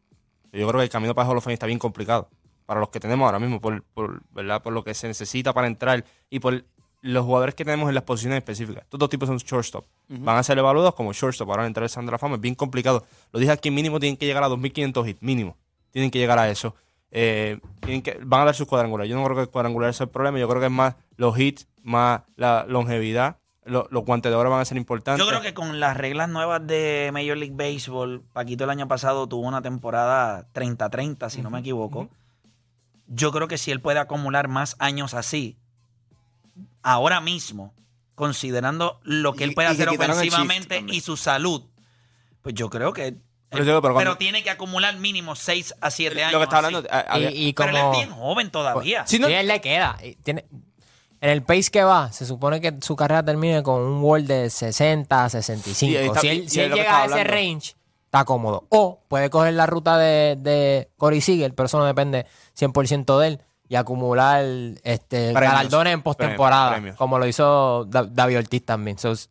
Yo 0.54 0.66
creo 0.70 0.80
que 0.80 0.86
el 0.86 0.90
camino 0.90 1.14
para 1.14 1.28
Hall 1.30 1.38
of 1.38 1.44
Fame 1.44 1.54
está 1.56 1.66
bien 1.66 1.80
complicado. 1.80 2.30
Para 2.66 2.80
los 2.80 2.90
que 2.90 3.02
tenemos 3.02 3.26
ahora 3.26 3.40
mismo, 3.40 3.60
por, 3.60 3.84
por, 3.84 4.22
¿verdad? 4.32 4.64
por 4.64 4.72
lo 4.72 4.84
que 4.86 4.94
se 4.94 5.08
necesita 5.08 5.52
para 5.54 5.68
entrar 5.68 6.04
y 6.30 6.40
por 6.40 6.64
los 7.08 7.24
jugadores 7.26 7.54
que 7.56 7.64
tenemos 7.66 7.88
en 7.90 7.96
las 7.96 8.04
posiciones 8.04 8.38
específicas. 8.38 8.84
Estos 8.84 9.00
dos 9.00 9.10
tipos 9.10 9.28
son 9.28 9.38
shortstop. 9.38 9.86
Van 10.08 10.38
a 10.38 10.44
ser 10.44 10.58
evaluados 10.58 10.96
como 10.96 11.14
shortstop. 11.14 11.50
Ahora 11.50 11.68
entrar 11.68 11.84
el 11.84 11.90
Sandra 11.90 12.18
Fama 12.18 12.36
es 12.36 12.42
bien 12.42 12.56
complicado. 12.56 13.06
Lo 13.32 13.40
dije 13.40 13.52
aquí, 13.52 13.70
mínimo 13.72 14.00
tienen 14.00 14.18
que 14.18 14.26
llegar 14.26 14.44
a 14.44 14.50
2.500 14.50 15.08
hits. 15.10 15.22
Mínimo. 15.22 15.56
Tienen 15.92 16.10
que 16.10 16.18
llegar 16.20 16.40
a 16.40 16.50
eso. 16.50 16.76
Eh, 17.12 17.60
tienen 17.82 18.02
que, 18.02 18.18
van 18.24 18.42
a 18.42 18.46
dar 18.46 18.56
sus 18.56 18.68
cuadrangulares. 18.68 19.10
Yo 19.10 19.16
no 19.18 19.24
creo 19.24 19.36
que 19.36 19.44
el 19.44 19.50
cuadrangular 19.50 19.94
sea 19.94 20.06
el 20.06 20.10
problema. 20.10 20.40
Yo 20.40 20.48
creo 20.50 20.60
que 20.60 20.66
es 20.68 20.72
más 20.72 20.96
los 21.16 21.38
hits, 21.40 21.68
más 21.84 22.22
la 22.36 22.66
longevidad. 22.68 23.38
Lo- 23.64 23.88
los 23.92 24.04
guantes 24.04 24.32
de 24.32 24.36
oro 24.36 24.50
van 24.50 24.62
a 24.62 24.66
ser 24.66 24.78
importantes. 24.78 25.24
Yo 25.24 25.30
creo 25.30 25.42
que 25.42 25.54
con 25.54 25.80
las 25.80 25.96
reglas 25.98 26.28
nuevas 26.30 26.66
de 26.66 27.10
Major 27.14 27.38
League 27.38 27.56
Baseball, 27.56 28.24
Paquito 28.34 28.64
el 28.64 28.70
año 28.72 28.88
pasado 28.88 29.28
tuvo 29.28 29.48
una 29.48 29.62
temporada 29.62 30.48
30-30, 30.54 31.30
si 31.30 31.42
no 31.42 31.50
me 31.52 31.60
equivoco. 31.60 32.10
Yo 33.08 33.32
creo 33.32 33.48
que 33.48 33.58
si 33.58 33.72
él 33.72 33.82
puede 33.82 34.00
acumular 34.00 34.48
más 34.48 34.76
años 34.80 35.14
así, 35.14 35.58
ahora 36.86 37.20
mismo, 37.20 37.74
considerando 38.14 39.00
lo 39.04 39.34
que 39.34 39.44
Y- 39.44 39.48
él 39.50 39.54
puede 39.56 39.68
y 39.70 39.72
hacer 39.72 39.90
ofensivamente 39.90 40.84
y 40.88 41.02
su 41.02 41.18
salud, 41.18 41.64
pues 42.42 42.56
yo 42.56 42.70
creo 42.70 42.94
que... 42.94 43.16
Pero 43.50 43.64
yo 43.64 43.72
digo, 43.72 43.82
pero 43.82 43.94
cuando- 43.94 44.18
tiene 44.18 44.44
que 44.44 44.50
acumular 44.50 44.98
mínimo 44.98 45.36
6 45.36 45.76
a 45.82 45.90
7 45.92 46.24
años. 46.24 46.34
Lo 46.34 46.40
que 46.40 46.44
está 46.46 46.58
así. 46.60 46.66
hablando. 46.68 46.90
a- 46.92 47.00
había- 47.00 47.32
Y, 47.32 47.48
y 47.50 47.54
Pero 47.54 47.70
él 47.70 47.76
como... 47.78 47.92
es 47.94 47.98
bien 48.00 48.12
joven 48.12 48.52
todavía. 48.52 49.08
Sí, 49.08 49.20
no- 49.20 49.28
Sí, 49.28 49.34
él 49.34 49.48
le 49.48 49.62
queda. 49.62 49.98
Y 50.04 50.16
Tiene, 50.16 50.46
en 51.22 51.30
el 51.30 51.42
pace 51.44 51.72
que 51.72 51.84
va, 51.84 52.12
se 52.12 52.26
supone 52.26 52.60
que 52.62 52.74
su 52.82 52.96
carrera 52.96 53.24
termine 53.24 53.64
con 53.64 53.82
un 53.82 54.02
World 54.04 54.28
de 54.28 54.50
60, 54.50 55.30
65. 55.30 55.74
Sí, 55.80 55.96
ahí 55.98 56.06
está- 56.08 56.20
si 56.22 56.28
y 56.28 56.30
él, 56.30 56.50
si 56.50 56.60
él 56.62 56.74
llega 56.74 57.02
a 57.02 57.06
ese 57.06 57.14
hablando. 57.14 57.34
range, 57.34 57.76
está 58.06 58.26
cómodo. 58.26 58.66
O 58.70 59.02
puede 59.08 59.30
coger 59.30 59.54
la 59.54 59.66
ruta 59.68 59.98
de, 59.98 60.36
de 60.38 60.92
Corey 60.98 61.22
Seager, 61.22 61.54
pero 61.56 61.66
eso 61.68 61.78
no 61.80 61.86
depende 61.86 62.26
100% 62.60 63.20
de 63.20 63.28
él, 63.28 63.42
y 63.68 63.76
acumular 63.76 64.44
este, 64.84 65.32
Premios. 65.34 65.54
galardones 65.54 65.94
en 65.94 66.02
postemporada, 66.02 66.72
Premios. 66.74 66.96
como 66.98 67.18
lo 67.20 67.26
hizo 67.28 67.86
Da- 67.86 68.04
David 68.10 68.38
Ortiz 68.40 68.66
también. 68.66 68.98
So, 68.98 69.12
es- 69.12 69.30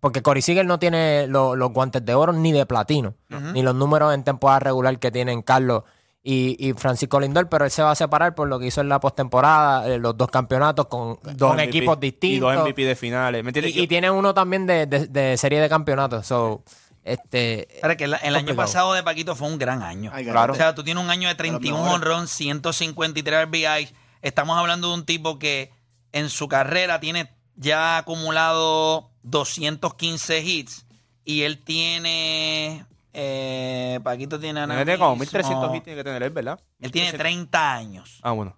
porque 0.00 0.20
Corey 0.22 0.42
Seager 0.42 0.66
no 0.66 0.78
tiene 0.78 1.26
lo- 1.28 1.56
los 1.56 1.72
guantes 1.72 2.04
de 2.04 2.14
oro 2.14 2.32
ni 2.32 2.52
de 2.52 2.66
platino, 2.66 3.14
ni 3.54 3.62
los 3.62 3.74
números 3.74 4.12
en 4.14 4.22
temporada 4.22 4.60
regular 4.60 4.98
que 4.98 5.10
tienen 5.10 5.40
Carlos 5.40 5.84
y, 6.22 6.56
y 6.58 6.72
Francisco 6.74 7.18
Lindor, 7.20 7.48
pero 7.48 7.64
él 7.64 7.70
se 7.70 7.82
va 7.82 7.90
a 7.90 7.94
separar 7.94 8.34
por 8.34 8.48
lo 8.48 8.58
que 8.58 8.66
hizo 8.66 8.80
en 8.82 8.88
la 8.90 9.00
postemporada, 9.00 9.86
eh, 9.88 9.98
los 9.98 10.16
dos 10.16 10.28
campeonatos 10.30 10.86
con, 10.86 11.18
dos 11.22 11.36
con 11.50 11.56
MVP 11.56 11.64
equipos 11.64 11.96
Y 11.98 12.00
distintos. 12.00 12.54
dos 12.54 12.64
MVP 12.64 12.84
de 12.84 12.96
finales. 12.96 13.42
¿Me 13.44 13.50
entiendes? 13.50 13.74
Y, 13.76 13.80
y 13.80 13.86
tiene 13.86 14.10
uno 14.10 14.32
también 14.34 14.66
de, 14.66 14.86
de- 14.86 15.06
de 15.06 15.36
serie 15.38 15.60
de 15.60 15.68
campeonatos. 15.70 16.26
So, 16.26 16.62
este, 17.04 17.74
Espera, 17.76 17.96
que 17.96 18.04
el, 18.04 18.16
el 18.22 18.34
año 18.36 18.54
pasado 18.56 18.94
de 18.94 19.02
Paquito 19.02 19.36
fue 19.36 19.46
un 19.48 19.58
gran 19.58 19.82
año. 19.82 20.10
Ay, 20.14 20.24
Claro. 20.24 20.52
O 20.54 20.56
sea, 20.56 20.74
tú 20.74 20.82
tienes 20.82 21.02
un 21.04 21.10
año 21.10 21.28
de 21.28 21.34
31 21.34 21.76
mejores. 21.76 21.94
honrón, 21.94 22.28
153 22.28 23.44
RBI. 23.46 23.88
Estamos 24.22 24.56
hablando 24.58 24.88
de 24.88 24.94
un 24.94 25.04
tipo 25.04 25.38
que 25.38 25.70
en 26.12 26.30
su 26.30 26.48
carrera 26.48 26.98
tiene 27.00 27.30
ya 27.56 27.98
acumulado 27.98 29.10
215 29.22 30.40
hits 30.42 30.86
y 31.24 31.42
él 31.42 31.62
tiene... 31.62 32.86
Eh, 33.16 34.00
Paquito 34.02 34.40
tiene 34.40 34.58
ahora 34.60 34.74
Tiene 34.76 34.98
como 34.98 35.10
mismo- 35.16 35.20
1300 35.38 35.74
hits 35.76 35.84
tiene 35.84 35.96
que 35.98 36.04
tener 36.04 36.22
él, 36.24 36.30
¿verdad? 36.30 36.58
Él 36.80 36.90
tiene 36.90 37.12
1300. 37.12 37.18
30 37.20 37.72
años. 37.74 38.18
Ah, 38.22 38.32
bueno. 38.32 38.56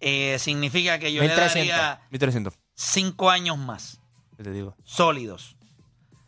Eh, 0.00 0.36
significa 0.40 0.98
que 0.98 1.12
yo 1.12 1.22
le 1.22 1.28
1300. 1.28 1.68
daría 1.76 2.00
1300. 2.10 2.54
5 2.74 3.30
años 3.30 3.58
más 3.58 4.00
¿Qué 4.36 4.42
te 4.42 4.50
digo? 4.50 4.74
sólidos. 4.82 5.56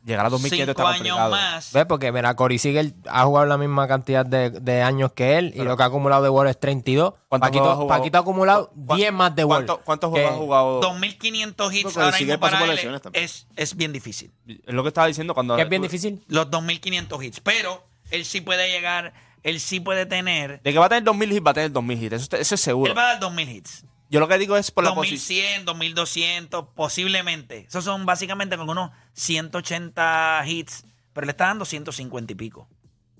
Llegar 0.04 0.26
a 0.26 0.28
2500 0.28 0.75
5 0.76 0.82
está 0.82 0.82
años 0.94 1.16
complicado. 1.16 1.30
más. 1.30 1.73
¿ves? 1.73 1.87
Porque 1.87 2.12
mira, 2.12 2.37
Corey 2.37 2.58
Seager 2.58 2.92
ha 3.08 3.25
jugado 3.25 3.46
la 3.46 3.56
misma 3.56 3.88
cantidad 3.88 4.26
de, 4.26 4.50
de 4.50 4.82
años 4.82 5.12
que 5.12 5.38
él 5.38 5.52
y 5.56 5.62
lo 5.62 5.76
que 5.76 5.82
ha 5.82 5.87
acumulado 5.87 6.23
de 6.23 6.28
World 6.28 6.50
es 6.50 6.61
32. 6.61 7.14
¿Cuántos 7.28 7.49
juegos 7.50 7.68
ha 7.68 7.70
Paquito, 7.70 7.82
jugado? 7.82 7.88
Paquito 7.88 8.18
ha 8.18 8.20
acumulado 8.20 8.70
¿Cu- 8.87 8.96
10 8.96 9.12
más 9.14 9.34
de 9.34 9.44
World. 9.44 9.66
¿Cuánto- 9.66 9.84
¿Cuántos 9.84 10.11
Que- 10.12 10.20
juegos 10.20 10.32
ha 10.32 10.37
jugado? 10.38 10.80
2.500 10.82 11.73
hits 11.75 11.82
Porque 11.84 12.00
ahora 12.00 12.16
sigue 12.18 12.32
mismo 12.32 12.40
pasó 12.40 12.52
para 12.52 12.61
por 12.61 12.68
él 12.70 12.75
lesiones 12.76 13.00
también. 13.02 13.25
es, 13.25 13.46
es 13.56 13.76
bien 13.76 13.92
difícil. 13.92 14.30
Es 14.46 14.75
lo 14.75 14.82
que 14.82 14.88
estaba 14.88 15.06
diciendo 15.06 15.32
cuando. 15.34 15.56
Que 15.56 15.62
es 15.62 15.68
bien 15.70 15.82
difícil. 15.82 16.23
Los 16.28 16.50
2.500 16.50 17.23
hits. 17.25 17.40
Pero 17.40 17.82
él 18.11 18.25
sí 18.26 18.42
puede 18.42 18.70
llegar, 18.70 19.14
él 19.42 19.58
sí 19.58 19.80
puede 19.80 20.04
tener. 20.04 20.61
De 20.62 20.73
que 20.73 20.78
va 20.78 20.87
a 20.87 20.88
tener 20.90 21.04
2000 21.04 21.32
hits, 21.32 21.46
va 21.46 21.50
a 21.52 21.54
tener 21.54 21.73
2000 21.73 22.02
hits. 22.02 22.12
Eso, 22.12 22.37
eso 22.37 22.54
es 22.54 22.61
seguro. 22.61 22.92
Él 22.92 22.99
va 22.99 23.11
a 23.11 23.16
dar 23.18 23.20
2.000 23.20 23.49
hits. 23.49 23.84
Yo 24.14 24.21
lo 24.21 24.28
que 24.28 24.38
digo 24.38 24.56
es 24.56 24.71
por 24.71 24.85
la 24.85 24.94
posición. 24.94 25.66
2.100, 25.66 25.94
2.200, 25.94 26.68
posiblemente. 26.75 27.66
Esos 27.68 27.85
son 27.85 28.06
básicamente 28.06 28.56
con 28.56 28.71
unos 28.71 28.90
180 29.14 30.44
hits. 30.47 30.85
Pero 31.12 31.26
le 31.26 31.30
está 31.33 31.47
dando 31.47 31.64
150 31.64 32.33
y 32.33 32.37
pico. 32.37 32.68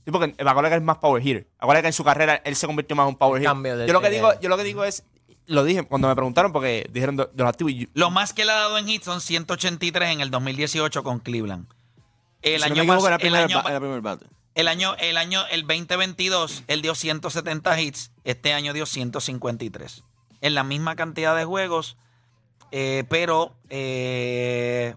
Sí, 0.05 0.11
porque 0.11 0.35
acuérdate 0.39 0.71
que 0.71 0.77
es 0.77 0.83
más 0.83 0.99
power 0.99 1.23
hitter. 1.27 1.47
Acuérdate 1.59 1.83
que 1.83 1.87
en 1.89 1.93
su 1.93 2.05
carrera 2.05 2.41
él 2.45 2.57
se 2.57 2.67
convirtió 2.67 2.95
más 2.97 3.05
en 3.05 3.09
un 3.11 3.17
power 3.17 3.43
El 3.43 3.49
hitter. 3.49 3.87
yo 3.87 3.93
lo 3.93 4.01
que 4.01 4.11
digo, 4.11 4.41
yo 4.41 4.49
lo 4.49 4.57
que 4.57 4.65
digo 4.65 4.85
es, 4.85 5.05
lo 5.47 5.65
dije 5.65 5.83
cuando 5.85 6.09
me 6.09 6.15
preguntaron 6.15 6.53
porque 6.53 6.89
dijeron 6.93 7.17
de, 7.17 7.25
de 7.33 7.43
los 7.43 7.49
activos. 7.49 7.73
y 7.73 7.79
yo- 7.79 7.87
Lo 7.95 8.11
más 8.11 8.33
que 8.33 8.45
le 8.45 8.53
ha 8.53 8.57
dado 8.57 8.79
en 8.79 8.89
hits 8.89 9.05
son 9.05 9.21
183 9.21 10.11
en 10.11 10.21
el 10.21 10.31
2018 10.31 11.03
con 11.03 11.21
Cleveland. 11.21 11.67
El 12.43 12.63
Si 12.63 12.69
no 12.71 12.75
año 12.83 12.85
pas- 12.85 13.07
era 13.07 13.15
el 13.17 13.21
primer 13.21 13.41
año 13.45 13.63
primer 13.81 14.01
bate. 14.01 14.27
El 14.55 14.69
año, 14.69 14.95
el 14.99 15.17
año, 15.17 15.45
el 15.51 15.63
2022, 15.63 16.63
él 16.69 16.83
dio 16.83 16.95
170 16.95 17.81
hits. 17.81 18.13
Este 18.25 18.53
año 18.53 18.73
dio 18.73 18.87
153. 18.87 20.05
En 20.45 20.55
la 20.55 20.63
misma 20.63 20.95
cantidad 20.95 21.35
de 21.37 21.45
juegos, 21.45 21.97
eh, 22.71 23.05
pero 23.09 23.57
eh, 23.71 24.95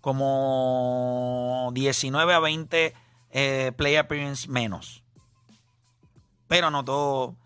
como 0.00 1.70
19 1.74 2.32
a 2.32 2.38
20 2.38 2.94
eh, 3.30 3.72
play 3.76 3.96
appearance 3.96 4.48
menos. 4.48 5.04
Pero 6.48 6.68
anotó, 6.68 7.36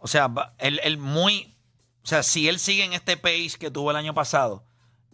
o 0.00 0.06
sea, 0.06 0.30
él, 0.58 0.80
él 0.82 0.98
muy, 0.98 1.56
o 2.02 2.06
sea, 2.06 2.22
si 2.22 2.48
él 2.48 2.58
sigue 2.58 2.84
en 2.84 2.92
este 2.92 3.16
pace 3.16 3.52
que 3.58 3.70
tuvo 3.70 3.90
el 3.90 3.96
año 3.96 4.14
pasado 4.14 4.64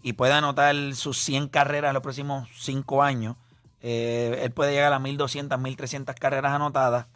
y 0.02 0.14
puede 0.14 0.32
anotar 0.32 0.74
sus 0.94 1.18
100 1.18 1.48
carreras 1.48 1.90
en 1.90 1.94
los 1.94 2.02
próximos 2.02 2.48
5 2.56 3.02
años, 3.02 3.36
eh, 3.80 4.40
él 4.42 4.50
puede 4.50 4.72
llegar 4.72 4.92
a 4.92 4.98
1200, 4.98 5.58
1300 5.60 6.14
carreras 6.16 6.52
anotadas. 6.52 7.06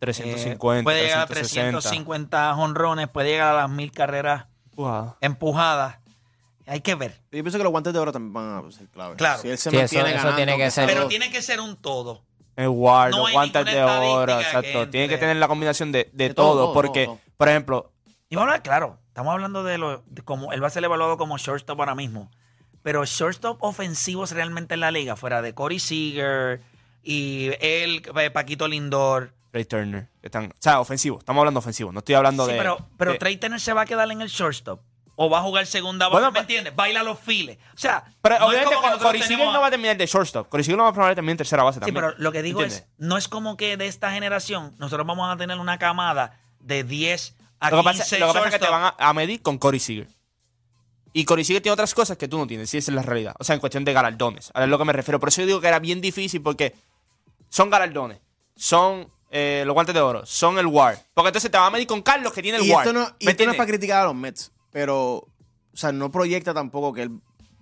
Eh, 0.00 0.04
350, 0.06 0.82
puede 0.84 1.02
llegar 1.02 1.20
a 1.20 1.26
360. 1.26 1.70
350 1.80 2.54
honrones, 2.56 3.08
puede 3.08 3.28
llegar 3.30 3.54
a 3.54 3.62
las 3.62 3.70
1000 3.70 3.92
carreras 3.92 4.46
empujadas. 5.20 5.98
Hay 6.66 6.80
que 6.80 6.94
ver. 6.94 7.12
Yo 7.32 7.42
pienso 7.42 7.58
que 7.58 7.64
los 7.64 7.72
guantes 7.72 7.92
de 7.92 7.98
oro 7.98 8.12
también 8.12 8.32
van 8.32 8.64
a 8.66 8.70
ser 8.70 8.86
clave. 8.88 9.16
Claro. 9.16 9.42
Si 9.42 9.48
él 9.48 9.58
se 9.58 9.70
Sí, 9.70 9.76
eso- 9.76 9.82
mantiene 9.96 10.08
eso 10.10 10.16
ganando, 10.18 10.36
tiene 10.36 10.56
que 10.56 10.70
ser- 10.70 10.86
Pero 10.86 11.08
tiene 11.08 11.30
que 11.30 11.42
ser 11.42 11.60
un 11.60 11.76
todo. 11.76 12.22
El 12.56 12.68
guard, 12.68 13.10
No 13.10 13.18
los 13.18 13.32
guantes 13.32 13.64
de 13.64 13.82
oro, 13.82 14.40
exacto. 14.40 14.88
Tiene 14.88 15.08
que 15.08 15.18
tener 15.18 15.36
la 15.36 15.48
combinación 15.48 15.90
de, 15.92 16.10
de 16.12 16.28
De 16.28 16.34
todo, 16.34 16.72
porque, 16.72 17.06
todo, 17.06 17.16
todo. 17.16 17.32
por 17.36 17.48
ejemplo, 17.48 17.92
Y 18.28 18.36
vamos 18.36 18.48
a 18.48 18.52
hablar 18.52 18.62
claro. 18.62 18.98
Estamos 19.08 19.32
hablando 19.32 19.64
de 19.64 19.76
lo 19.78 20.02
de 20.06 20.22
como 20.22 20.52
él 20.52 20.62
va 20.62 20.68
a 20.68 20.70
ser 20.70 20.84
evaluado 20.84 21.16
como 21.18 21.36
shortstop 21.36 21.80
ahora 21.80 21.94
mismo. 21.96 22.30
Pero 22.82 23.04
shortstop 23.04 23.60
ofensivos 23.62 24.30
realmente 24.30 24.74
en 24.74 24.80
la 24.80 24.90
liga, 24.92 25.16
fuera 25.16 25.42
de 25.42 25.52
Corey 25.54 25.80
Seager 25.80 26.60
y 27.02 27.50
él, 27.60 28.02
eh, 28.16 28.30
Paquito 28.30 28.68
Lindor. 28.68 29.32
Trey 29.50 29.64
Turner, 29.64 30.08
que 30.20 30.28
están, 30.28 30.46
o 30.46 30.54
sea, 30.58 30.80
ofensivo, 30.80 31.18
estamos 31.18 31.40
hablando 31.40 31.58
ofensivo, 31.58 31.90
no 31.92 31.98
estoy 32.00 32.14
hablando 32.14 32.46
Sí, 32.46 32.52
de... 32.52 32.58
pero, 32.58 32.78
pero 32.96 33.12
de- 33.12 33.18
Trey 33.18 33.36
Turner 33.36 33.60
se 33.60 33.72
va 33.72 33.82
a 33.82 33.86
quedar 33.86 34.10
en 34.10 34.20
el 34.20 34.28
shortstop. 34.28 34.80
O 35.22 35.28
va 35.28 35.40
a 35.40 35.42
jugar 35.42 35.66
segunda 35.66 36.06
base, 36.08 36.14
Bueno, 36.14 36.32
¿me 36.32 36.38
entiendes? 36.40 36.74
Baila 36.74 37.02
los 37.02 37.18
files. 37.18 37.58
O 37.74 37.76
sea, 37.78 38.02
Pero 38.22 38.38
no 38.38 38.46
obviamente 38.46 38.74
que 38.74 38.98
Corey 39.02 39.20
tenemos 39.20 39.52
no 39.52 39.60
va 39.60 39.66
a 39.66 39.70
terminar 39.70 39.94
de 39.98 40.06
shortstop. 40.06 40.48
Corey 40.48 40.66
no 40.68 40.84
va 40.84 40.88
a 40.88 41.14
terminar 41.14 41.32
en 41.32 41.36
tercera 41.36 41.62
base 41.62 41.76
Sí, 41.78 41.80
también. 41.80 41.94
pero 42.06 42.14
lo 42.16 42.32
que 42.32 42.40
digo 42.42 42.62
¿Entiendes? 42.62 42.88
es, 42.88 42.94
no 42.96 43.18
es 43.18 43.28
como 43.28 43.58
que 43.58 43.76
de 43.76 43.86
esta 43.86 44.12
generación 44.12 44.74
nosotros 44.78 45.06
vamos 45.06 45.30
a 45.30 45.36
tener 45.36 45.58
una 45.58 45.78
camada 45.78 46.40
de 46.60 46.84
10 46.84 47.36
a 47.58 47.70
Lo 47.70 47.82
que 47.82 47.90
15 47.90 47.98
pasa, 48.02 48.18
lo 48.18 48.26
que 48.28 48.32
pasa 48.32 48.48
es 48.48 48.54
que 48.54 48.58
te 48.64 48.70
van 48.70 48.82
a, 48.84 48.94
a 48.98 49.12
medir 49.12 49.42
con 49.42 49.58
Corey 49.58 49.78
Seager. 49.78 50.08
Y 51.12 51.24
Corey 51.26 51.44
Seager 51.44 51.62
tiene 51.62 51.74
otras 51.74 51.92
cosas 51.92 52.16
que 52.16 52.26
tú 52.28 52.38
no 52.38 52.46
tienes, 52.46 52.70
sí, 52.70 52.78
esa 52.78 52.90
es 52.90 52.94
la 52.94 53.02
realidad. 53.02 53.34
O 53.38 53.44
sea, 53.44 53.54
en 53.54 53.60
cuestión 53.60 53.84
de 53.84 53.92
galardones. 53.92 54.50
A 54.54 54.60
ver, 54.60 54.68
lo 54.70 54.78
que 54.78 54.84
me 54.86 54.92
refiero. 54.94 55.20
Por 55.20 55.28
eso 55.28 55.42
yo 55.42 55.46
digo 55.48 55.60
que 55.60 55.66
era 55.68 55.80
bien 55.80 56.00
difícil 56.00 56.40
porque 56.40 56.74
son 57.50 57.68
galardones, 57.68 58.20
son 58.56 59.10
eh, 59.30 59.62
los 59.64 59.74
guantes 59.74 59.94
de 59.94 60.00
oro, 60.00 60.26
son 60.26 60.58
el 60.58 60.66
WAR. 60.66 60.98
Porque 61.14 61.28
entonces 61.28 61.50
te 61.50 61.56
va 61.58 61.66
a 61.66 61.70
medir 61.70 61.86
con 61.86 62.02
Carlos 62.02 62.32
que 62.32 62.42
tiene 62.42 62.58
el 62.58 62.64
Y 62.66 62.72
WAR. 62.72 62.86
esto 62.86 62.98
no, 62.98 63.08
y 63.18 63.26
¿Me 63.26 63.30
esto 63.32 63.44
no 63.44 63.52
es 63.52 63.56
para 63.56 63.68
criticar 63.68 64.02
a 64.02 64.04
los 64.06 64.14
Mets, 64.14 64.52
pero, 64.70 65.16
o 65.18 65.26
sea, 65.74 65.92
no 65.92 66.10
proyecta 66.10 66.52
tampoco 66.52 66.92
que 66.92 67.02
él 67.02 67.10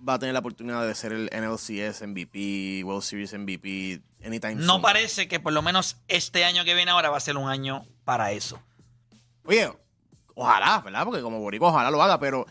va 0.07 0.13
a 0.13 0.19
tener 0.19 0.33
la 0.33 0.39
oportunidad 0.39 0.87
de 0.87 0.95
ser 0.95 1.11
el 1.11 1.29
NLCS 1.33 2.03
MVP, 2.07 2.83
World 2.85 3.03
Series 3.03 3.33
MVP, 3.33 4.01
anytime 4.25 4.55
No 4.55 4.73
soon. 4.73 4.81
parece 4.81 5.27
que 5.27 5.39
por 5.39 5.53
lo 5.53 5.61
menos 5.61 5.97
este 6.07 6.45
año 6.45 6.63
que 6.63 6.73
viene 6.73 6.91
ahora 6.91 7.09
va 7.09 7.17
a 7.17 7.21
ser 7.21 7.37
un 7.37 7.49
año 7.49 7.85
para 8.05 8.31
eso. 8.31 8.59
Oye, 9.45 9.71
ojalá, 10.35 10.79
¿verdad? 10.79 11.03
Porque 11.05 11.21
como 11.21 11.39
boricua, 11.39 11.69
ojalá 11.69 11.91
lo 11.91 12.01
haga, 12.01 12.19
pero 12.19 12.45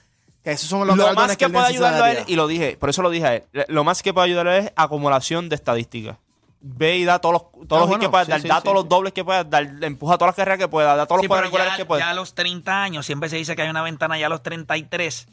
que 0.44 0.52
esos 0.52 0.68
son 0.68 0.87
los 0.87 0.96
Lo 0.96 1.12
más 1.14 1.37
que 1.37 1.46
él 1.46 1.52
puede 1.52 1.66
ayudarlo 1.66 2.04
a 2.04 2.12
él, 2.12 2.25
y 2.26 2.37
lo 2.37 2.46
dije, 2.46 2.76
por 2.76 2.90
eso 2.90 3.02
lo 3.02 3.10
dije 3.10 3.26
a 3.26 3.34
él, 3.37 3.44
lo 3.68 3.82
más 3.82 4.02
que 4.02 4.12
puede 4.12 4.26
ayudarlo 4.26 4.50
a 4.52 4.56
él 4.58 4.64
es 4.66 4.72
acumulación 4.76 5.48
de 5.48 5.56
estadísticas. 5.56 6.18
Ve 6.61 6.99
y 6.99 7.05
da 7.05 7.21
todos 7.21 7.35
los, 7.35 7.43
todos 7.69 7.79
Ah, 7.79 7.79
los 7.81 7.88
bueno, 7.88 8.03
que 8.03 8.09
pueda 8.09 8.25
sí, 8.25 8.31
dar, 8.33 8.41
sí, 8.41 8.49
da 8.49 8.57
sí, 8.57 8.62
todos 8.65 8.75
los 8.75 8.88
dobles 8.88 9.12
que 9.12 9.25
pueda 9.25 9.45
dar, 9.45 9.65
empuja 9.83 10.19
todas 10.19 10.31
las 10.31 10.37
carreras 10.37 10.59
que 10.59 10.67
pueda, 10.69 10.97
da 10.97 11.07
todos 11.07 11.21
los 11.23 11.29
cuadrangulares 11.29 11.75
que 11.77 11.85
pueda. 11.85 12.00
ya 12.03 12.11
a 12.11 12.15
los 12.15 12.35
30 12.35 12.83
años, 12.83 13.07
siempre 13.07 13.29
se 13.29 13.37
dice 13.37 13.55
que 13.55 13.62
hay 13.62 13.71
una 13.71 13.83
ventana 13.83 14.19
ya 14.19 14.27
a 14.27 14.29
los 14.29 14.43
33, 14.43 15.29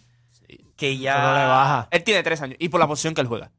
que 0.75 0.97
ya... 0.97 1.21
No 1.21 1.33
le 1.33 1.45
baja. 1.45 1.87
Él 1.91 2.03
tiene 2.03 2.21
tres 2.21 2.41
años 2.41 2.57
y 2.59 2.69
por 2.69 2.79
la 2.79 2.87
posición 2.87 3.13
que 3.15 3.21
él 3.21 3.27
juega. 3.27 3.49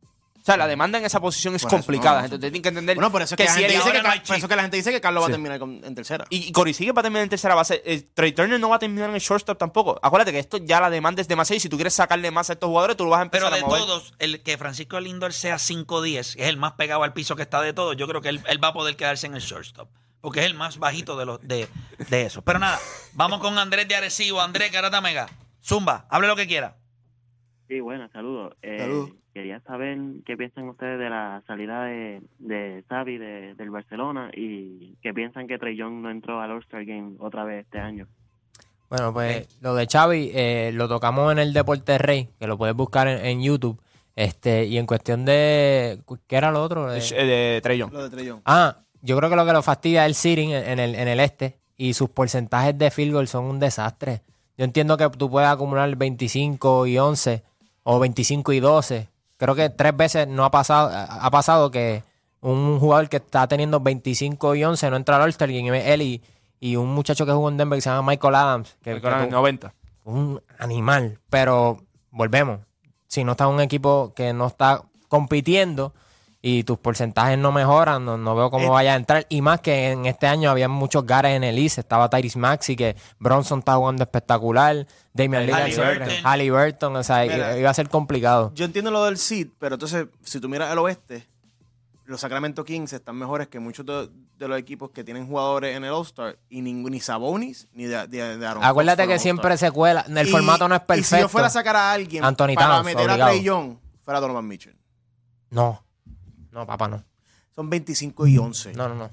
O 0.47 0.49
sea, 0.49 0.57
la 0.57 0.69
demanda 0.69 0.97
en 0.97 1.05
esa 1.05 1.19
posición 1.19 1.57
es 1.57 1.63
Por 1.63 1.73
complicada. 1.73 2.21
no, 2.21 2.25
Entonces 2.27 2.41
tienen 2.53 2.63
que 2.63 2.69
entender 2.69 2.95
Bueno, 2.95 3.11
por 3.11 3.21
eso 3.21 3.35
es 3.35 3.37
que, 3.37 3.45
la 3.47 3.51
si 3.51 3.59
gente 3.63 3.73
dice 3.75 3.91
que, 3.91 3.99
no 4.01 4.09
por 4.25 4.37
eso 4.37 4.47
que 4.49 4.55
la 4.55 4.63
gente 4.63 4.77
dice 4.77 4.93
que 4.93 5.01
Carlos 5.01 5.25
va 5.25 5.27
a 5.27 5.31
terminar 5.31 5.59
con- 5.59 5.85
en 5.85 5.93
tercera. 5.97 6.25
Y 6.31 6.53
Corey 6.53 6.73
sigue 6.73 6.93
va 6.93 7.01
a 7.01 7.03
terminar 7.03 7.25
en 7.25 7.31
tercera 7.31 7.57
base. 7.57 7.83
Eh, 7.85 8.07
Trey 8.15 8.31
Turner 8.31 8.61
no 8.61 8.69
va 8.69 8.77
a 8.77 8.79
terminar 8.79 9.09
en 9.09 9.17
el 9.17 9.21
shortstop 9.21 9.59
tampoco. 9.59 9.99
Acuérdate 10.01 10.31
que 10.31 10.39
esto 10.39 10.59
ya 10.59 10.81
la 10.81 10.89
demanda 10.89 11.21
es 11.21 11.27
demasiado 11.27 11.57
y 11.57 11.61
si 11.61 11.69
tú 11.69 11.77
quieres 11.77 11.95
sacarle 11.95 12.31
más 12.31 12.49
a 12.49 12.53
estos 12.53 12.69
jugadores, 12.69 12.97
tú 12.97 13.03
lo 13.03 13.11
vas 13.11 13.19
a 13.19 13.23
empezar 13.25 13.51
Pero 13.51 13.57
de 13.57 13.63
a 13.63 13.67
mover. 13.67 13.81
todos, 13.81 14.15
el 14.21 14.41
que 14.45 14.57
Francisco 14.57 15.01
Lindor 15.01 15.33
sea 15.33 15.57
5'10, 15.59 16.37
que 16.37 16.43
es 16.45 16.49
el 16.49 16.59
más 16.59 16.75
pegado 16.75 17.03
al 17.03 17.13
piso 17.13 17.35
que 17.35 17.43
está 17.43 17.61
de 17.61 17.73
todos, 17.73 17.97
yo 17.97 18.07
creo 18.07 18.21
que 18.21 18.29
él, 18.29 18.41
él 18.47 18.63
va 18.63 18.69
a 18.69 18.73
poder 18.73 18.95
quedarse 18.97 19.27
en 19.27 19.35
el 19.35 19.41
shortstop. 19.43 19.89
Porque 20.21 20.39
es 20.39 20.47
el 20.47 20.55
más 20.55 20.79
bajito 20.79 21.17
de, 21.17 21.27
los, 21.27 21.41
de, 21.43 21.69
de 22.09 22.23
eso. 22.23 22.43
Pero 22.43 22.61
nada, 22.61 22.79
vamos 23.15 23.41
con 23.41 23.59
Andrés 23.59 23.89
de 23.89 23.97
Arecibo. 23.97 24.41
Andrés 24.41 24.71
Garata 24.71 25.01
Mega. 25.01 25.29
Zumba, 25.61 26.07
hable 26.09 26.29
lo 26.29 26.37
que 26.37 26.47
quiera. 26.47 26.77
Sí, 27.69 27.81
bueno, 27.81 28.09
saludos. 28.13 28.55
Eh, 28.63 28.79
Saludos. 28.79 29.11
Quería 29.35 29.61
saber 29.61 29.99
qué 30.25 30.37
piensan 30.37 30.69
ustedes 30.69 30.99
de 30.99 31.11
la 31.11 31.43
salida 31.47 31.85
de, 31.85 32.23
de 32.39 32.85
Xavi 32.89 33.19
de, 33.19 33.55
del 33.55 33.71
Barcelona 33.71 34.31
y 34.35 34.97
qué 35.03 35.13
piensan 35.13 35.47
que 35.47 35.59
Trey 35.59 35.77
Young 35.77 36.01
no 36.01 36.11
entró 36.11 36.41
al 36.41 36.53
All-Star 36.53 36.85
Game 36.87 37.17
otra 37.19 37.45
vez 37.45 37.65
este 37.65 37.79
año. 37.79 38.07
Bueno, 38.89 39.13
pues 39.13 39.49
lo 39.61 39.75
de 39.75 39.87
Xavi 39.87 40.31
eh, 40.33 40.71
lo 40.73 40.89
tocamos 40.89 41.33
en 41.33 41.39
el 41.41 41.53
Deporte 41.53 41.99
Rey, 41.99 42.29
que 42.39 42.47
lo 42.47 42.57
puedes 42.57 42.75
buscar 42.75 43.09
en, 43.09 43.25
en 43.27 43.43
YouTube. 43.43 43.81
Este, 44.15 44.65
y 44.65 44.79
en 44.79 44.87
cuestión 44.87 45.27
de. 45.27 45.99
¿Qué 46.27 46.37
era 46.37 46.51
lo 46.51 46.63
otro? 46.63 46.95
Eh, 46.95 47.01
Eh, 47.13 47.25
de 47.27 47.61
Trey 47.61 47.77
Young. 47.79 47.93
Lo 47.93 48.05
de 48.05 48.11
Trey 48.11 48.25
Young. 48.27 48.41
Ah, 48.47 48.79
yo 49.03 49.17
creo 49.19 49.29
que 49.29 49.37
lo 49.37 49.45
que 49.45 49.53
lo 49.53 49.63
fastidia 49.63 50.05
es 50.07 50.09
el 50.11 50.15
seeding 50.15 50.51
en 50.53 50.65
en 50.67 50.79
el, 50.79 50.95
en 50.95 51.09
el 51.09 51.21
este 51.21 51.59
y 51.77 51.93
sus 51.93 52.09
porcentajes 52.09 52.79
de 52.79 52.91
field 52.91 53.13
goal 53.13 53.29
son 53.29 53.45
un 53.45 53.61
desastre. 53.61 54.23
Yo 54.57 54.65
entiendo 54.65 54.97
que 54.97 55.11
tú 55.11 55.29
puedes 55.29 55.51
acumular 55.51 55.95
25 55.95 56.87
y 56.87 56.97
11 56.99 57.43
o 57.89 58.01
25 58.01 58.53
y 58.53 58.61
12. 58.61 59.09
Creo 59.37 59.55
que 59.55 59.71
tres 59.71 59.97
veces 59.97 60.27
no 60.27 60.45
ha 60.45 60.51
pasado, 60.51 60.91
ha 60.93 61.31
pasado 61.31 61.71
que 61.71 62.03
un 62.41 62.81
jugador 62.81 63.09
que 63.09 63.19
está 63.19 63.47
teniendo 63.47 63.79
25 63.79 64.57
y 64.57 64.65
11 64.65 64.91
no 64.91 64.97
entra 64.97 65.17
al 65.17 65.23
All-Star 65.23 65.51
Game, 65.51 65.93
él 65.93 66.03
y, 66.03 66.23
y 66.59 66.75
un 66.75 66.93
muchacho 66.93 67.25
que 67.25 67.33
jugó 67.33 67.49
en 67.49 67.57
Denver 67.57 67.77
que 67.77 67.83
se 67.83 67.91
llama 67.91 68.11
Michael 68.11 68.35
Adams. 68.35 68.77
Que, 68.83 69.01
que 69.01 69.09
en 69.09 69.31
90. 69.31 69.73
un 70.05 70.43
animal. 70.59 71.21
Pero 71.31 71.79
volvemos. 72.11 72.61
Si 73.07 73.23
no 73.23 73.33
está 73.33 73.47
un 73.47 73.61
equipo 73.61 74.13
que 74.17 74.33
no 74.33 74.49
está 74.49 74.83
compitiendo 75.09 75.95
y 76.49 76.63
tus 76.63 76.79
porcentajes 76.79 77.37
no 77.37 77.51
mejoran, 77.51 78.05
no, 78.05 78.17
no 78.17 78.37
veo 78.37 78.51
cómo 78.53 78.67
Eh. 78.67 78.71
vaya 78.71 78.93
a 78.93 78.97
entrar. 78.97 79.27
Y 79.29 79.43
más 79.43 79.61
que 79.61 79.91
en 79.91 80.07
este 80.07 80.29
año 80.29 80.49
había 80.49 80.69
muchos 80.69 81.05
gares 81.05 81.33
en 81.37 81.43
el 81.43 81.59
East. 81.59 81.79
Estaba 81.79 82.09
Tyrese 82.09 82.39
Maxi, 82.39 82.77
que 82.77 82.95
Bronson 83.19 83.59
está 83.59 83.75
jugando 83.75 84.05
espectacular. 84.05 84.87
Damian 85.13 85.45
Lillard, 85.47 86.09
Halliburton. 86.23 86.95
O 86.95 87.03
sea, 87.03 87.23
Mira. 87.25 87.59
iba 87.59 87.69
a 87.69 87.75
ser 87.75 87.89
complicado. 87.89 88.53
Yo 88.55 88.65
entiendo 88.65 88.93
lo 88.93 89.05
del 89.07 89.19
seed, 89.19 89.49
pero 89.59 89.75
entonces, 89.75 90.07
si 90.23 90.39
tú 90.39 90.49
miras 90.49 90.71
el 90.73 90.79
oeste, 90.79 91.27
los 92.05 92.21
Sacramento 92.21 92.65
Kings 92.65 92.93
están 92.93 93.17
mejores 93.17 93.49
que 93.49 93.59
muchos 93.59 93.85
de, 93.85 94.09
de 94.39 94.47
los 94.47 94.57
equipos 94.57 94.91
que 94.93 95.03
tienen 95.03 95.27
jugadores 95.27 95.77
en 95.77 95.83
el 95.83 95.91
All-Star 95.91 96.39
y 96.49 96.61
ningún, 96.63 96.93
ni 96.93 97.01
Sabonis 97.01 97.67
ni 97.73 97.87
de, 97.87 98.07
de, 98.07 98.39
de 98.39 98.47
Aaron 98.47 98.63
Acuérdate 98.63 99.09
que 99.09 99.19
siempre 99.19 99.57
se 99.57 99.73
cuela. 99.73 100.05
El 100.09 100.29
Y- 100.29 100.31
formato 100.31 100.69
no 100.69 100.77
es 100.77 100.83
Y 100.83 100.87
perfecto. 100.87 101.17
si 101.17 101.23
yo 101.23 101.29
fuera 101.29 101.49
a 101.49 101.51
sacar 101.51 101.75
a 101.75 101.91
alguien 101.91 102.23
Anthony 102.25 102.55
para 102.55 102.69
Towns, 102.75 102.85
meter 102.85 103.01
obligado. 103.11 103.25
a 103.25 103.33
Trey 103.33 103.43
Young, 103.43 103.77
fuera 104.05 104.21
Donovan 104.21 104.47
Mitchell. 104.47 104.77
No. 105.51 105.83
No, 106.57 106.67
papá, 106.67 106.89
no. 106.89 107.05
Son 107.55 107.69
25 107.71 108.27
y 108.27 108.39
11 108.39 108.73
No, 108.73 108.89
no, 108.89 108.95
no. 108.95 109.11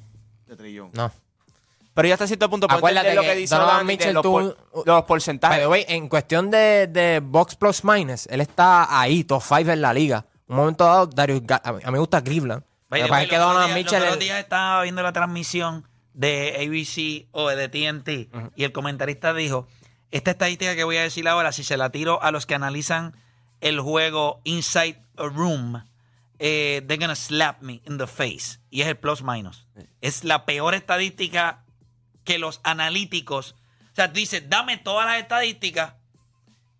de 0.55 0.73
Young. 0.73 0.91
No. 0.93 1.11
Pero 1.93 2.07
ya 2.07 2.13
hasta 2.15 2.25
cierto 2.25 2.49
punto, 2.49 2.67
puedo 2.67 2.77
Acuérdate 2.79 3.09
entender 3.09 3.15
lo 3.23 3.29
que 3.29 3.35
que 3.35 3.41
dice 3.41 3.55
Donovan 3.55 3.77
de 3.79 3.83
Mitchell 3.93 4.13
los, 4.13 4.23
por- 4.23 4.57
los 4.85 5.03
porcentajes. 5.03 5.67
En 5.89 6.07
cuestión 6.09 6.49
de, 6.49 6.87
de 6.87 7.19
box 7.23 7.55
plus 7.55 7.83
minus, 7.83 8.25
él 8.27 8.41
está 8.41 8.99
ahí, 8.99 9.23
top 9.25 9.43
5 9.43 9.71
en 9.71 9.81
la 9.81 9.93
liga. 9.93 10.25
Un 10.47 10.55
momento 10.55 10.85
dado, 10.85 11.05
Darius 11.07 11.41
Ga- 11.43 11.61
a 11.63 11.71
mí, 11.73 11.81
a 11.83 11.87
mí 11.87 11.93
me 11.93 11.99
gusta 11.99 12.23
Cleveland. 12.23 12.63
By 12.89 13.01
Lo 13.01 13.05
the 13.05 13.07
que 13.07 13.09
pasa 13.09 13.17
way, 13.19 13.23
es 13.25 13.29
que 13.29 13.37
los 13.37 13.45
otros 13.47 13.65
días- 13.65 13.75
Mitchell... 13.75 13.99
Los 13.99 14.07
otros 14.07 14.13
el- 14.13 14.19
días 14.23 14.39
estaba 14.39 14.81
viendo 14.83 15.03
la 15.03 15.13
transmisión 15.13 15.87
de 16.13 16.55
ABC 16.59 17.27
o 17.31 17.49
de 17.49 17.69
TNT 17.69 18.29
y 18.55 18.63
el 18.63 18.71
comentarista 18.71 19.33
dijo, 19.33 19.67
esta 20.11 20.31
estadística 20.31 20.75
que 20.75 20.83
voy 20.83 20.97
a 20.97 21.01
decir 21.03 21.27
ahora, 21.27 21.51
si 21.51 21.63
se 21.63 21.75
la 21.77 21.89
tiro 21.91 22.21
a 22.23 22.31
los 22.31 22.45
que 22.45 22.55
analizan 22.55 23.15
el 23.61 23.79
juego 23.79 24.39
Inside 24.45 25.01
a 25.17 25.23
Room, 25.27 25.83
eh, 26.39 26.81
they're 26.87 26.99
gonna 26.99 27.15
slap 27.15 27.61
me 27.61 27.81
in 27.85 27.97
the 27.97 28.07
face. 28.07 28.59
Y 28.69 28.81
es 28.81 28.87
el 28.87 28.97
plus 28.97 29.21
minus. 29.23 29.67
Es 30.01 30.23
la 30.23 30.45
peor 30.45 30.73
estadística 30.75 31.63
que 32.23 32.37
los 32.39 32.59
analíticos... 32.63 33.55
O 33.91 33.95
sea, 33.95 34.07
tú 34.07 34.15
dices, 34.15 34.49
dame 34.49 34.77
todas 34.77 35.05
las 35.05 35.19
estadísticas 35.19 35.93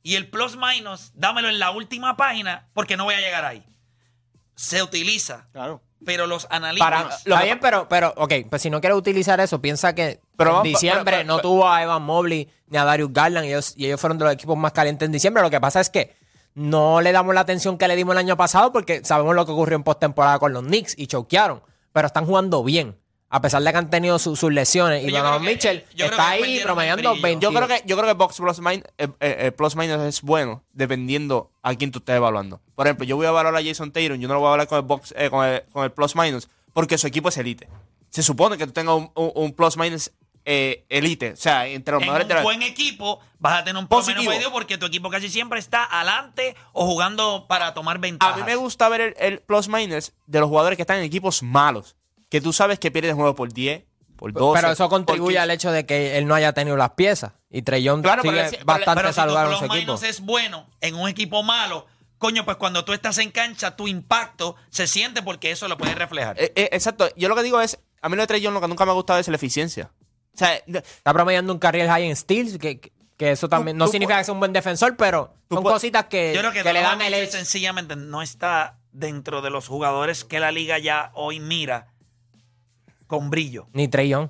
y 0.01 0.15
el 0.15 0.27
plus 0.29 0.57
minus, 0.57 1.12
dámelo 1.15 1.48
en 1.50 1.60
la 1.60 1.72
última 1.72 2.17
página 2.17 2.67
porque 2.74 2.98
no 2.98 3.03
voy 3.05 3.13
a 3.15 3.19
llegar 3.22 3.45
ahí. 3.45 3.63
Se 4.55 4.81
utiliza, 4.83 5.48
Claro. 5.51 5.81
pero 6.05 6.27
los 6.27 6.48
analíticos... 6.50 6.89
Para- 6.89 7.17
lo 7.25 7.38
bien, 7.43 7.60
pero, 7.60 7.88
pero, 7.88 8.13
ok, 8.17 8.33
pues 8.50 8.62
si 8.62 8.69
no 8.69 8.81
quieres 8.81 8.98
utilizar 8.98 9.39
eso, 9.39 9.62
piensa 9.62 9.93
que 9.95 10.19
Pero 10.38 10.57
en 10.57 10.63
diciembre 10.63 11.03
pero- 11.05 11.17
pero- 11.17 11.27
no 11.36 11.39
tuvo 11.41 11.69
a 11.69 11.81
Evan 11.83 12.01
Mobley 12.03 12.50
ni 12.67 12.77
a 12.77 12.83
Darius 12.83 13.13
Garland 13.13 13.45
y 13.45 13.50
ellos, 13.50 13.74
y 13.77 13.86
ellos 13.86 14.01
fueron 14.01 14.17
de 14.17 14.25
los 14.25 14.33
equipos 14.33 14.57
más 14.57 14.72
calientes 14.74 15.05
en 15.05 15.12
diciembre. 15.12 15.41
Lo 15.43 15.50
que 15.50 15.62
pasa 15.62 15.79
es 15.79 15.89
que 15.89 16.15
no 16.55 17.01
le 17.01 17.12
damos 17.12 17.33
la 17.36 17.41
atención 17.41 17.77
que 17.77 17.88
le 17.88 17.95
dimos 17.95 18.13
el 18.13 18.19
año 18.19 18.38
pasado 18.38 18.72
porque 18.72 19.03
sabemos 19.03 19.36
lo 19.36 19.45
que 19.45 19.51
ocurrió 19.51 19.75
en 19.75 19.83
postemporada 19.83 20.39
con 20.39 20.53
los 20.53 20.63
Knicks 20.63 20.93
y 20.98 21.07
choquearon, 21.07 21.62
pero 21.91 22.07
están 22.07 22.25
jugando 22.25 22.63
bien. 22.63 22.98
A 23.29 23.42
pesar 23.42 23.63
de 23.63 23.72
que 23.72 23.77
han 23.79 23.89
tenido 23.89 24.20
su- 24.20 24.35
sus 24.35 24.53
lesiones. 24.53 25.03
Y 25.03 25.09
Donovan 25.09 25.42
que- 25.42 25.48
Mitchell 25.48 25.83
yo 25.96 26.05
creo 26.05 26.09
está 26.11 26.37
que 26.37 26.44
ahí 26.44 26.59
promediando 26.63 27.09
brillo. 27.09 27.24
20. 27.24 27.44
Yo 27.44 27.51
creo 27.51 27.68
que 27.68 27.81
yo 27.83 27.98
creo 27.98 28.07
que 28.07 28.13
box 28.13 28.37
plus 28.37 28.59
minus, 28.59 28.83
eh, 29.00 29.07
eh, 29.20 29.35
eh, 29.39 29.51
plus 29.51 29.75
minus 29.75 30.00
es 30.01 30.22
bueno 30.22 30.61
dependiendo 30.72 31.50
a 31.63 31.74
quién 31.74 31.89
tú 31.92 31.98
estés 31.98 32.16
evaluando. 32.18 32.61
Por 32.75 32.85
ejemplo, 32.85 33.05
yo 33.07 33.16
voy 33.16 33.25
a 33.25 33.29
evaluar 33.29 33.55
a 33.55 33.63
Jason 33.63 33.92
Taylor, 33.92 34.20
yo 34.20 34.27
no 34.27 34.35
lo 34.35 34.39
voy 34.42 34.50
a 34.50 34.51
hablar 34.51 34.68
con 34.68 34.77
el 34.77 34.83
box 34.85 35.16
eh, 35.18 35.31
con, 35.31 35.44
el, 35.48 35.63
con 35.72 35.83
el 35.83 35.92
plus 35.92 36.16
minus 36.16 36.48
porque 36.74 37.00
su 37.00 37.07
equipo 37.07 37.29
es 37.29 37.37
elite. 37.37 37.68
Se 38.09 38.22
supone 38.22 38.55
que 38.55 38.68
tú 38.68 38.72
tengas 38.74 38.96
un, 38.96 39.09
un- 39.16 39.31
un 39.33 39.51
plus 39.53 39.77
minus 39.77 40.11
eh, 40.46 40.86
elite, 40.90 41.32
o 41.34 41.36
sea, 41.38 41.68
entre 41.68 41.94
los 41.94 42.01
en 42.03 42.08
mejores 42.10 42.27
de 42.27 42.34
un 42.34 42.38
la- 42.40 42.44
buen 42.44 42.62
equipo 42.64 43.20
vas 43.40 43.62
a 43.62 43.64
tener 43.64 43.82
un 43.82 43.88
promedio 43.88 44.14
Positivo. 44.14 44.32
medio 44.34 44.51
porque 44.51 44.77
tu 44.77 44.86
equipo 44.86 45.10
casi 45.10 45.29
siempre 45.29 45.60
está 45.60 45.84
adelante 45.86 46.56
o 46.74 46.86
jugando 46.86 47.46
para 47.48 47.74
tomar 47.74 48.00
ventaja. 48.00 48.34
A 48.34 48.38
mí 48.38 48.44
me 48.44 48.56
gusta 48.56 48.90
ver 48.90 49.01
el, 49.01 49.16
el 49.20 49.40
plus 49.40 49.68
minus 49.70 50.14
de 50.27 50.40
los 50.40 50.50
jugadores 50.50 50.75
que 50.77 50.84
están 50.84 50.98
en 50.98 51.03
equipos 51.03 51.44
malos, 51.44 51.96
que 52.29 52.42
tú 52.42 52.51
sabes 52.53 52.79
que 52.79 52.92
pierden 52.92 53.16
juego 53.16 53.36
por 53.36 53.51
10, 53.53 53.84
por 54.18 54.32
12. 54.34 54.60
Pero 54.62 54.74
eso 54.74 54.90
contribuye 54.90 55.36
15. 55.36 55.40
al 55.40 55.51
hecho 55.51 55.72
de 55.72 55.86
que 55.86 56.18
él 56.18 56.27
no 56.27 56.36
haya 56.36 56.53
tenido 56.53 56.75
las 56.77 56.92
piezas. 56.92 57.34
Y 57.50 57.62
Trellón 57.62 58.01
Claro, 58.01 58.22
sigue 58.24 58.34
pero- 58.51 58.66
bastante 58.66 59.01
Pero 59.01 59.10
si 59.10 59.16
saludable 59.16 59.58
plus 59.58 59.70
minus 59.72 60.03
es 60.03 60.20
bueno 60.22 60.68
en 60.82 60.96
un 60.96 61.08
equipo 61.10 61.44
malo, 61.44 61.86
coño, 62.18 62.46
pues 62.46 62.58
cuando 62.58 62.84
tú 62.86 62.94
estás 62.94 63.18
en 63.18 63.32
cancha, 63.32 63.75
tu 63.75 63.88
impacto 63.88 64.56
se 64.70 64.88
siente 64.88 65.22
porque 65.22 65.51
eso 65.51 65.68
lo 65.68 65.77
puedes 65.77 65.96
reflejar. 65.96 66.36
Eh, 66.40 66.51
eh, 66.56 66.70
exacto, 66.72 67.08
yo 67.16 67.27
lo 67.29 67.36
que 67.36 67.44
digo 67.44 67.60
es, 67.62 67.79
a 68.01 68.10
mí 68.10 68.16
lo 68.16 68.22
de 68.24 68.27
Trey 68.27 68.42
Young 68.42 68.53
lo 68.53 68.62
que 68.62 68.68
nunca 68.68 68.86
me 68.86 68.92
ha 68.92 68.96
gustado 68.96 69.20
es 69.20 69.27
la 69.27 69.36
eficiencia. 69.36 69.92
O 70.33 70.37
sea, 70.37 70.55
Está 70.55 71.13
promediando 71.13 71.53
un 71.53 71.59
carril 71.59 71.87
high 71.87 72.03
en 72.09 72.15
steals, 72.15 72.57
que, 72.57 72.79
que- 72.79 72.91
eso 73.31 73.48
también 73.48 73.77
no 73.77 73.85
tú 73.85 73.91
significa 73.91 74.17
que 74.17 74.24
sea 74.25 74.33
un 74.33 74.39
buen 74.39 74.51
defensor, 74.53 74.98
pero 74.98 75.33
son 75.50 75.63
cositas 75.63 76.05
que, 76.05 76.33
Yo 76.33 76.39
creo 76.41 76.51
que, 76.51 76.63
que 76.63 76.74
le 76.74 76.81
dan 76.81 77.01
el 77.01 77.27
sencillamente 77.29 77.96
no 77.96 78.22
está 78.22 78.79
dentro 78.91 79.41
de 79.41 79.50
los 79.50 79.67
jugadores 79.67 80.24
que 80.25 80.39
la 80.39 80.51
liga 80.51 80.77
ya 80.79 81.11
hoy 81.13 81.39
mira 81.39 81.87
con 83.07 83.29
brillo. 83.29 83.67
Ni 83.74 83.87
Young. 83.89 84.29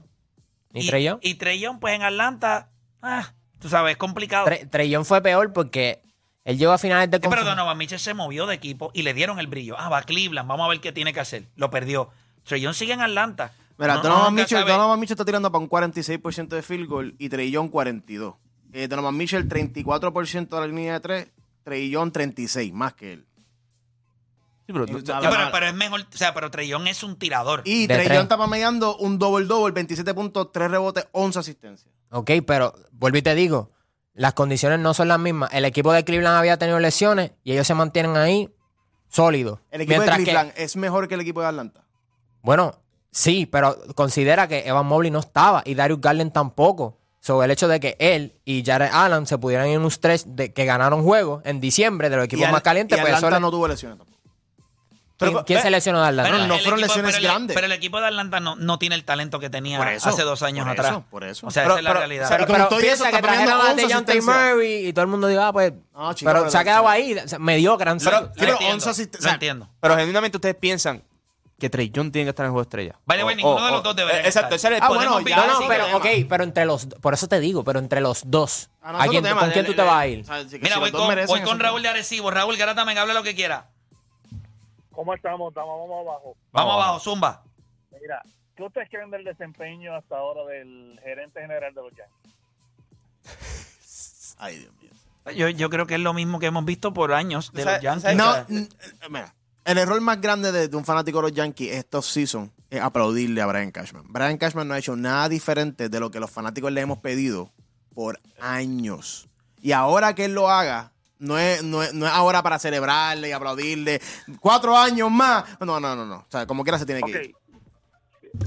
Ni 0.72 0.82
y, 0.82 1.04
Young. 1.04 1.20
Y 1.22 1.60
Young, 1.60 1.80
pues 1.80 1.96
en 1.96 2.02
Atlanta, 2.04 2.70
ah, 3.02 3.34
tú 3.60 3.70
sabes, 3.70 3.92
es 3.94 3.98
complicado. 3.98 4.46
Tre- 4.48 4.70
Trey 4.70 4.90
Young 4.90 5.06
fue 5.06 5.22
peor 5.22 5.54
porque 5.54 6.02
él 6.44 6.58
llegó 6.58 6.72
a 6.74 6.78
finales 6.78 7.10
de 7.10 7.18
Sí, 7.18 7.22
pero 7.30 7.42
confer- 7.42 7.46
Donovan 7.46 7.78
Mitchell 7.78 8.00
se 8.00 8.14
movió 8.14 8.46
de 8.46 8.56
equipo 8.56 8.92
y 8.94 9.04
le 9.04 9.14
dieron 9.14 9.40
el 9.40 9.48
brillo. 9.48 9.76
Ah, 9.80 9.90
va 9.90 10.00
a 10.00 10.04
Cleveland, 10.04 10.48
vamos 10.50 10.66
a 10.66 10.70
ver 10.70 10.82
qué 10.82 10.92
tiene 10.92 11.14
que 11.14 11.20
hacer. 11.20 11.46
Lo 11.56 11.70
perdió. 11.70 12.10
Young 12.46 12.74
sigue 12.74 12.94
en 12.94 13.02
Atlanta. 13.02 13.54
Mira, 13.84 13.96
No- 13.96 14.02
Donovan, 14.04 14.34
Mitchell. 14.34 14.66
Donovan 14.66 15.00
Mitchell 15.00 15.14
está 15.16 15.26
tirando 15.26 15.52
para 15.52 15.62
un 15.62 15.70
46% 15.70 16.56
de 16.56 16.62
field 16.62 16.88
goal 16.88 17.16
y 17.20 17.30
Trey 17.30 17.52
Young 17.52 17.70
42. 17.70 18.36
Eh, 18.74 18.88
Donovan 18.88 19.16
Mitchell 19.16 19.48
34% 19.48 20.56
de 20.56 20.62
la 20.62 20.68
línea 20.68 20.94
de 20.94 21.00
3, 21.00 21.28
Trey 21.64 21.90
Young 21.90 22.12
36, 22.12 22.74
más 22.74 22.94
que 22.94 23.14
él. 23.14 23.26
Sí, 24.66 24.72
pero- 24.74 24.88
Sí, 24.88 24.94
Sí, 24.96 25.04
pero, 25.06 25.52
pero 25.52 25.66
es 25.68 25.74
mejor, 25.74 26.02
o 26.02 26.18
sea, 26.18 26.34
pero 26.34 26.50
Trey 26.50 26.68
Young 26.70 26.88
es 26.88 27.04
un 27.04 27.18
tirador. 27.18 27.62
Y. 27.66 27.88
Young 27.88 28.00
está 28.24 28.38
promediando 28.38 28.96
un 28.98 29.20
double-double, 29.20 29.74
27 29.74 30.14
puntos, 30.14 30.52
3 30.52 30.72
rebotes, 30.72 31.06
11 31.12 31.40
asistencias. 31.40 31.92
Ok, 32.12 32.32
pero 32.48 32.74
vuelvo 32.94 33.18
y 33.18 33.22
te 33.22 33.36
digo, 33.36 33.72
las 34.14 34.34
condiciones 34.34 34.80
no 34.80 34.94
son 34.94 35.10
las 35.10 35.20
mismas. 35.20 35.54
El 35.54 35.66
equipo 35.66 35.92
de 35.92 36.04
Cleveland 36.06 36.38
había 36.38 36.58
tenido 36.58 36.80
lesiones 36.80 37.32
y 37.44 37.52
ellos 37.52 37.68
se 37.68 37.74
mantienen 37.74 38.16
ahí 38.16 38.50
sólidos. 39.10 39.60
El 39.72 39.82
equipo 39.82 39.98
Mientras 39.98 40.18
de 40.20 40.24
que- 40.24 40.32
Cleveland 40.32 40.54
es 40.56 40.76
mejor 40.78 41.08
que 41.08 41.16
el 41.16 41.22
equipo 41.22 41.42
de 41.42 41.48
Atlanta. 41.48 41.84
Bueno, 42.42 42.76
sí, 43.14 43.46
pero 43.46 43.78
considera 43.96 44.48
que 44.50 44.68
Evan 44.68 44.86
Mobley 44.86 45.12
no 45.12 45.20
estaba 45.20 45.62
y 45.66 45.76
Darius 45.76 46.02
Garland 46.02 46.34
tampoco. 46.34 46.98
Sobre 47.22 47.46
el 47.46 47.52
hecho 47.52 47.70
de 47.70 47.80
que 47.80 47.96
él 48.00 48.34
y 48.44 48.66
Jared 48.66 48.90
Allen 48.92 49.26
se 49.26 49.38
pudieran 49.38 49.68
ir 49.70 49.76
en 49.76 49.82
un 49.84 49.90
stretch 49.92 50.26
de 50.26 50.52
que 50.52 50.66
ganaron 50.66 51.04
juegos 51.04 51.42
en 51.46 51.62
diciembre 51.62 52.10
de 52.10 52.18
los 52.18 52.26
equipos 52.26 52.44
y 52.44 52.48
más 52.48 52.56
Al- 52.56 52.62
calientes, 52.64 52.98
y 52.98 53.02
pues 53.02 53.12
eso 53.12 53.18
Atlanta 53.28 53.38
le- 53.38 53.42
no 53.42 53.52
tuvo 53.52 53.68
lesiones 53.70 53.98
tampoco. 53.98 54.20
¿Quién, 55.16 55.32
Pero- 55.32 55.46
quién 55.46 55.58
ve- 55.60 55.64
se 55.64 55.70
lesionó 55.72 56.02
de 56.02 56.08
Atlanta? 56.10 56.32
Pero 56.32 56.48
no, 56.48 56.56
fueron 56.56 56.80
equipo- 56.80 56.82
lesiones 56.82 57.12
pero 57.16 57.18
el- 57.18 57.24
grandes. 57.32 57.56
pero 57.56 57.66
el 57.68 57.72
equipo 57.72 58.02
de 58.02 58.08
Atlanta 58.08 58.40
no, 58.42 58.56
no 58.58 58.78
tiene 58.78 58.96
el 58.96 59.06
talento 59.06 59.40
que 59.40 59.50
tenía 59.50 59.78
eso, 59.94 60.10
hace 60.10 60.24
dos 60.24 60.42
años 60.44 60.66
por 60.66 60.74
atrás. 60.74 60.92
eso, 60.92 61.06
por 61.10 61.24
eso. 61.24 61.48
O 61.48 61.52
sea, 61.52 61.64
Pero- 61.64 61.76
esa 61.76 61.80
es 61.80 61.84
la 61.86 61.90
pero- 61.92 62.00
realidad. 62.00 62.28
pero- 62.30 62.46
Pero 62.48 62.70
piensa 62.78 63.10
que 63.10 63.22
trajeron 63.22 63.54
a 63.54 63.58
11 63.70 63.76
DeJounte 63.88 64.12
asistencias. 64.12 64.52
Murray 64.56 64.88
y 64.88 64.92
todo 64.92 65.04
el 65.04 65.08
mundo 65.12 65.28
dijo, 65.28 65.42
ah, 65.44 65.54
pues... 65.54 65.72
No, 65.94 66.14
chico, 66.14 66.28
pero 66.30 66.40
pero- 66.42 66.52
se 66.52 66.58
ha 66.58 66.64
quedado 66.66 66.90
ahí, 66.90 67.16
mediocre. 67.40 67.86
Pero- 68.04 68.20
Lo 68.20 68.26
Sí, 68.28 68.32
pero 68.38 68.52
entiendo, 68.54 68.74
11 68.76 68.90
asist- 68.90 69.14
lo 69.14 69.20
o 69.20 69.22
sea, 69.22 69.34
entiendo. 69.36 69.70
Pero 69.80 69.96
genuinamente 69.96 70.36
ustedes 70.36 70.56
piensan 70.56 71.02
que 71.60 71.70
Trey 71.70 71.90
Young 71.92 72.12
tiene 72.12 72.26
que 72.26 72.30
estar 72.32 72.44
en 72.46 72.48
el 72.48 72.52
juego 72.52 72.64
estrella. 72.64 73.00
Way, 73.08 73.22
O- 73.22 73.36
ninguno 73.36 73.56
o- 73.62 73.66
de 73.66 73.72
los 73.72 73.84
dos 73.84 73.96
debería 73.96 74.22
eh, 74.22 74.26
Exacto, 74.28 74.56
ese 74.56 74.68
es 74.68 74.74
el 74.76 74.84
Ah, 74.84 74.88
bueno, 74.90 75.20
ya, 75.22 75.38
No, 75.48 75.62
no, 75.62 75.68
pero, 75.68 75.98
ok, 75.98 76.06
pero 76.28 76.44
entre 76.44 76.66
los... 76.66 76.86
Por 76.88 77.14
eso 77.14 77.28
te 77.28 77.40
digo, 77.40 77.64
pero 77.64 77.80
entre 77.80 78.02
los 78.02 78.24
dos. 78.26 78.70
Ah, 78.82 79.04
¿A, 79.04 79.08
quién, 79.08 79.24
tema, 79.24 79.40
¿Con 79.42 79.52
quién 79.52 79.66
tú 79.66 79.74
te 79.74 79.82
el- 79.82 79.88
vas 79.88 79.96
a 79.98 80.08
ir? 80.08 80.22
o 80.22 80.24
sea, 80.26 80.46
que 80.46 80.60
Mira, 80.60 80.74
si 80.74 80.80
voy 80.80 80.90
los 80.90 80.92
dos 80.92 81.02
con, 81.02 81.08
merecen, 81.10 81.28
voy 81.28 81.40
es 81.40 81.46
con 81.46 81.56
otro 81.56 81.68
Raúl 81.68 81.82
de. 81.84 81.90
Arecibo. 81.90 82.32
Raúl 82.32 82.58
Garata, 82.58 82.84
me 82.86 82.98
hable 83.00 83.14
lo 83.14 83.24
que 83.24 83.34
quiera. 83.36 83.70
¿Cómo 84.92 85.14
estamos? 85.14 85.50
Estamos 85.50 85.80
vamos 85.90 86.08
abajo. 86.08 86.36
Vamos 86.52 86.74
abajo, 86.76 87.00
Zumba. 87.00 87.44
Mira, 88.02 88.22
¿qué 88.58 88.64
ustedes 88.64 88.90
creen 88.90 89.10
del 89.10 89.24
desempeño 89.24 89.96
hasta 89.96 90.18
ahora 90.18 90.44
del 90.52 91.00
gerente 91.04 91.40
general 91.42 91.74
de 91.74 91.82
los 91.82 91.92
Yankees? 91.96 92.34
Ay, 94.38 94.58
Dios 94.58 94.74
mío. 94.82 94.90
Yo, 95.36 95.48
yo 95.50 95.70
creo 95.70 95.88
que 95.88 95.96
es 95.96 96.02
lo 96.02 96.14
mismo 96.14 96.40
que 96.40 96.48
hemos 96.48 96.66
visto 96.66 96.94
por 96.94 97.14
años 97.14 97.54
de 97.54 97.64
los 97.64 97.74
¿Sabes- 97.74 97.82
Yankees. 97.82 98.02
sabes 98.04 98.18
No, 98.18 98.30
O 98.30 98.34
sea, 98.34 98.46
n- 98.50 98.68
eh, 99.02 99.10
mira, 99.10 99.34
el 99.66 99.78
error 99.78 100.00
más 100.02 100.20
grande 100.22 100.52
de, 100.52 100.68
de 100.68 100.78
un 100.78 100.86
fanático 100.86 101.20
de 101.20 101.24
los 101.24 101.34
Yankees 101.34 101.74
estos 101.74 102.06
season 102.08 102.52
es 102.70 102.82
aplaudirle 102.82 103.42
a 103.42 103.46
Brian 103.46 103.72
Cashman. 103.72 104.04
Brian 104.08 104.38
Cashman 104.38 104.68
no 104.68 104.74
ha 104.74 104.80
hecho 104.80 104.96
nada 104.96 105.30
diferente 105.30 105.90
de 105.90 106.00
lo 106.00 106.12
que 106.12 106.20
los 106.20 106.32
fanáticos 106.32 106.72
le 106.72 106.82
hemos 106.82 106.98
pedido 107.00 107.52
por 107.94 108.20
años. 108.40 109.28
Y 109.62 109.72
ahora 109.72 110.14
que 110.16 110.26
él 110.26 110.34
lo 110.34 110.50
haga, 110.50 110.92
No 111.20 111.38
es, 111.38 111.64
no, 111.64 111.82
es, 111.84 111.94
no 111.94 112.06
es 112.06 112.12
ahora 112.12 112.44
para 112.44 112.60
celebrarle 112.60 113.30
y 113.30 113.32
aplaudirle. 113.32 114.02
Cuatro 114.42 114.76
años 114.76 115.10
más. 115.10 115.46
No, 115.62 115.80
no, 115.80 115.96
no, 115.96 116.06
no. 116.06 116.16
O 116.16 116.26
sea, 116.28 116.46
como 116.46 116.64
quiera 116.64 116.78
se 116.78 116.86
tiene 116.86 117.02
que 117.02 117.12
ir. 117.12 117.36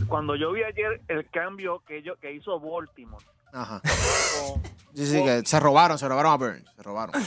Cuando 0.09 0.35
yo 0.37 0.53
vi 0.53 0.63
ayer 0.65 1.01
el 1.09 1.31
cambio 1.31 1.83
que, 1.87 2.03
yo, 2.03 2.17
que 2.17 2.33
hizo 2.35 2.59
Baltimore 2.61 3.25
Ajá. 3.53 3.81
con, 3.81 4.63
Sí, 4.95 5.07
sí, 5.07 5.23
que 5.23 5.43
se 5.47 5.61
robaron, 5.61 5.97
se 5.99 6.09
robaron 6.09 6.33
a 6.33 6.37
Burns. 6.37 6.65
Se 6.75 6.83
robaron. 6.83 7.23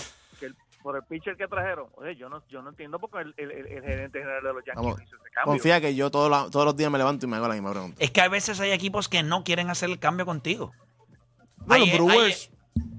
Por 0.90 0.98
el 0.98 1.04
pitcher 1.04 1.38
que 1.38 1.48
trajeron, 1.48 1.86
oye, 1.98 2.16
yo 2.16 2.30
no, 2.30 2.42
yo 2.50 2.64
no 2.64 2.70
entiendo 2.72 2.98
porque 2.98 3.20
el, 3.20 3.34
el- 3.38 3.52
el- 3.52 3.68
el 3.68 3.84
gerente 3.84 4.18
general 4.18 4.42
de 4.42 4.54
los 4.54 4.66
Yankees 4.66 4.76
Vamos, 4.86 5.02
hizo 5.04 5.16
ese 5.18 5.30
cambio. 5.36 5.54
Confía 5.54 5.80
que 5.80 5.94
yo 5.94 6.10
todos, 6.10 6.32
los- 6.32 6.50
todos 6.50 6.66
los 6.66 6.76
días 6.76 6.90
me 6.90 6.98
levanto 6.98 7.28
y 7.28 7.30
me 7.30 7.36
hago 7.38 7.48
la 7.48 7.54
misma 7.54 7.70
pregunta. 7.70 7.96
Es 8.04 8.10
que 8.10 8.22
a 8.22 8.28
veces 8.28 8.60
hay 8.60 8.72
equipos 8.72 9.08
que 9.08 9.22
no 9.22 9.44
quieren 9.44 9.70
hacer 9.70 9.92
el 9.92 10.00
cambio 10.00 10.26
contigo. 10.26 10.72
Bueno, 11.58 11.86
hay, 11.86 11.92
Brewers- 11.92 12.50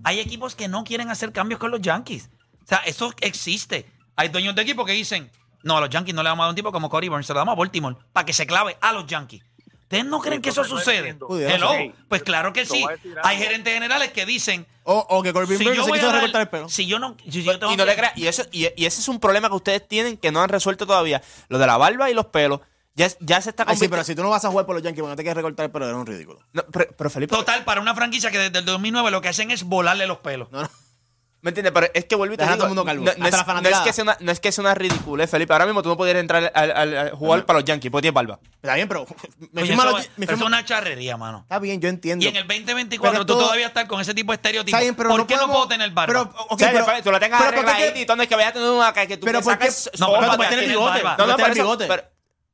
hay- 0.05 0.15
hay 0.17 0.21
equipos 0.21 0.55
que 0.55 0.69
no 0.69 0.85
quieren 0.85 1.11
hacer 1.11 1.33
cambios 1.33 1.59
con 1.59 1.73
los 1.73 1.81
Yankees. 1.81 2.31
O 2.63 2.67
sea, 2.69 2.79
eso 2.87 3.13
existe. 3.23 3.87
Hay 4.15 4.29
dueños 4.29 4.55
de 4.55 4.63
equipo 4.63 4.85
que 4.85 4.93
dicen, 4.93 5.29
no, 5.65 5.77
a 5.77 5.81
los 5.81 5.91
Yankees 5.91 6.15
no 6.15 6.23
le 6.23 6.29
vamos 6.29 6.45
a 6.45 6.47
dar 6.47 6.51
un 6.51 6.57
tipo 6.57 6.71
como 6.71 6.89
Cory 6.89 7.09
Burns, 7.09 7.27
se 7.27 7.33
lo 7.33 7.41
damos 7.41 7.55
a 7.55 7.59
Baltimore 7.59 7.97
para 8.13 8.25
que 8.25 8.33
se 8.33 8.47
clave 8.47 8.77
a 8.81 8.93
los 8.93 9.05
Yankees. 9.07 9.43
¿Ustedes 9.91 10.05
no 10.05 10.21
creen 10.21 10.41
que 10.41 10.51
eso 10.51 10.63
sucede? 10.63 11.17
Hello. 11.49 11.73
Pues 12.09 12.23
claro 12.23 12.53
que 12.53 12.65
sí. 12.65 12.85
Hay 13.25 13.39
gerentes 13.39 13.75
generales 13.75 14.13
que 14.13 14.25
dicen, 14.25 14.65
O, 14.85 15.05
o 15.11 15.21
que 15.21 15.33
Corbin 15.33 15.59
si 15.59 15.65
Burns 15.65 15.79
yo 15.79 15.83
se 15.83 15.91
voy 15.91 15.99
a 15.99 16.01
quiso 16.01 16.13
dar- 16.13 16.21
recortar 16.21 16.43
el 16.43 16.49
pelo. 16.49 16.69
si 16.69 16.87
yo 16.87 17.01
no, 17.01 17.17
si 17.29 17.43
yo 17.43 17.59
tengo 17.59 17.73
Y 17.73 17.77
no 17.77 17.85
que- 17.85 17.97
creas, 17.97 18.13
y, 18.17 18.29
eso, 18.29 18.45
y, 18.53 18.69
y 18.77 18.87
ese 18.87 19.01
es 19.01 19.09
un 19.09 19.19
problema 19.19 19.49
que 19.49 19.57
ustedes 19.57 19.89
tienen 19.89 20.17
que 20.17 20.31
no 20.31 20.43
han 20.43 20.49
resuelto 20.49 20.87
todavía. 20.87 21.21
Lo 21.49 21.59
de 21.59 21.67
la 21.67 21.77
barba 21.77 22.09
y 22.09 22.15
los 22.15 22.27
pelos, 22.27 22.61
ya, 22.95 23.09
ya 23.19 23.41
se 23.41 23.51
está 23.51 23.65
Ay, 23.67 23.75
sí, 23.75 23.81
convirtiendo- 23.89 23.91
pero 23.91 24.05
si 24.05 24.15
tú 24.15 24.23
no 24.23 24.31
vas 24.31 24.45
a 24.45 24.51
jugar 24.51 24.65
por 24.65 24.77
los 24.77 24.83
Yankees, 24.85 25.01
porque 25.01 25.11
no 25.11 25.17
te 25.17 25.23
quieres 25.25 25.37
recortar 25.37 25.67
el 25.67 25.73
pelo, 25.73 25.87
eres 25.87 25.97
un 25.97 26.07
ridículo. 26.07 26.39
No, 26.53 26.63
pero, 26.71 26.87
pero 26.97 27.11
Felipe, 27.11 27.35
Total, 27.35 27.65
para 27.65 27.81
una 27.81 27.97
franquicia 27.97 28.31
que 28.31 28.39
desde 28.39 28.61
el 28.61 28.65
2009 28.65 29.11
lo 29.11 29.21
que 29.21 29.29
hacen 29.29 29.51
es 29.51 29.65
volarle 29.65 30.07
los 30.07 30.19
pelos. 30.19 30.53
No, 30.53 30.63
no. 30.63 30.71
¿Me 31.43 31.51
entiendes? 31.51 31.73
Pero 31.73 31.87
es 31.95 32.05
que 32.05 32.15
vuelvo 32.17 32.35
y 32.35 32.37
te 32.37 32.45
digo, 32.45 32.55
todo 32.57 32.65
el 32.67 32.69
mundo 32.71 32.85
calvo. 32.85 33.05
no, 33.05 33.13
no 33.17 33.25
Hasta 33.25 33.41
es, 33.41 33.47
la 33.47 33.61
no 33.61 33.69
es 33.69 33.79
que 33.81 33.93
sea 33.93 34.05
una, 34.05 34.17
no 34.21 34.33
es 34.33 34.41
que 34.41 34.53
sea 34.53 34.63
una 34.63 34.75
ridiculez, 34.75 35.31
Felipe. 35.31 35.53
Ahora 35.53 35.67
mismo 35.67 35.83
tú 35.83 35.89
no 35.89 35.97
podrías 35.97 36.19
entrar 36.21 36.51
al, 36.55 36.71
al- 36.73 36.97
al 36.97 37.11
jugar 37.13 37.45
para 37.47 37.59
los 37.61 37.65
Yankees 37.67 37.91
porque 37.91 38.03
tienes 38.03 38.15
barba. 38.15 38.39
Está 38.63 38.75
bien, 38.75 38.89
pero. 38.89 39.07
Me 39.53 39.63
Oye, 39.63 39.71
firma 39.71 39.85
eso, 39.85 39.97
los- 39.97 40.09
me 40.17 40.27
pero 40.27 40.37
eso 40.37 40.45
es 40.45 40.49
una 40.49 40.65
charrería, 40.65 41.17
mano. 41.17 41.41
Está 41.43 41.59
bien, 41.59 41.81
yo 41.81 41.89
entiendo. 41.89 42.25
Y 42.25 42.29
en 42.29 42.37
el 42.37 42.47
2024 42.47 43.13
Pero 43.13 43.27
tú 43.27 43.33
todo- 43.33 43.45
todavía 43.45 43.67
estás 43.69 43.87
con 43.87 44.01
ese 44.01 44.15
tipo 44.15 44.33
de 44.33 44.37
estereotipos. 44.37 44.79
Está 44.79 44.83
bien, 44.83 44.95
pero 44.95 45.09
¿Por 45.11 45.21
no 45.21 45.27
qué 45.27 45.37
no 45.37 45.47
puedo 45.49 45.67
tener 45.69 45.91
barba? 45.91 46.13
Pero, 46.13 46.47
pero- 46.59 46.73
después 46.79 47.03
tú 47.03 47.11
la 47.11 47.21
tengas 47.21 47.41
pero 47.43 47.53
¿por 47.57 47.65
qué 47.65 47.71
arregladita 47.71 47.95
que- 47.95 48.01
y 48.03 48.07
todo, 48.07 48.23
es 48.23 48.29
que 48.29 48.35
vayas 48.37 48.51
a 48.51 48.53
tener 48.55 48.69
una 48.71 48.93
que, 48.93 49.07
que 49.09 49.17
tú 49.17 49.25
Pero 49.27 49.39
le 49.39 49.45
¿por 49.45 49.59
qué- 49.59 49.71
sacas 49.71 49.91
No, 49.99 50.07
pero 50.13 50.25
tú 50.27 50.31
de 50.31 50.37
puedes 50.37 50.51
tener 50.51 50.69
bigote. 50.69 51.03
No, 51.03 51.27
no, 51.27 51.37
bigote. 51.55 51.89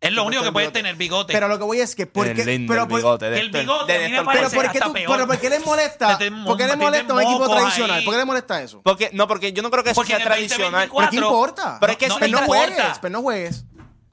Es 0.06 0.12
lo 0.12 0.24
único 0.24 0.42
que 0.42 0.52
puedes 0.52 0.68
bigote. 0.68 0.78
tener 0.80 0.96
bigote. 0.96 1.32
Pero 1.32 1.48
lo 1.48 1.58
que 1.58 1.64
voy 1.64 1.80
es 1.80 1.94
que. 1.94 2.06
¿por 2.06 2.26
El 2.26 2.36
lindo 2.36 2.72
pero, 2.72 2.82
el 2.84 2.88
bigote 2.88 3.30
de 3.30 3.40
el 3.40 3.50
bigote, 3.50 3.92
de 3.92 3.98
a 3.98 4.02
mí 4.08 4.12
me 4.12 4.18
Héctor 4.18 4.24
parece 4.26 4.44
pero 4.50 4.62
¿por 4.62 4.72
qué 4.72 4.78
hasta 4.78 4.86
tú- 4.88 4.92
peor. 4.92 5.12
pero 5.16 5.26
¿por 5.26 5.38
qué 5.38 5.50
les 5.50 5.66
molesta? 5.66 6.18
Te- 6.18 6.30
te- 6.30 6.36
¿Por 6.44 6.56
qué 6.56 6.62
les 6.64 6.72
te- 6.72 6.78
te- 6.78 6.84
molesta 6.84 7.14
un 7.14 7.22
equipo 7.22 7.48
tradicional? 7.48 8.04
¿Por 8.04 8.12
qué 8.14 8.18
les 8.18 8.26
molesta 8.26 8.62
eso? 8.62 8.80
Porque, 8.82 9.10
no, 9.12 9.28
porque 9.28 9.52
yo 9.52 9.62
no 9.62 9.70
creo 9.70 9.84
que 9.84 9.90
eso 9.90 10.00
Porque 10.00 10.14
sea 10.16 10.24
tradicional. 10.24 10.88
2024 10.88 11.10
¿Pero 11.10 11.10
qué 11.10 11.16
importa? 11.34 11.76
Pero 11.80 11.92
es 11.92 11.98
que 11.98 12.06
No, 12.08 12.14
eso 12.14 12.20
Pero 12.20 12.32
no 12.32 12.40
no 12.40 12.46
juegues, 12.46 12.98
pero 13.00 13.12
no 13.12 13.22
juegues 13.22 13.64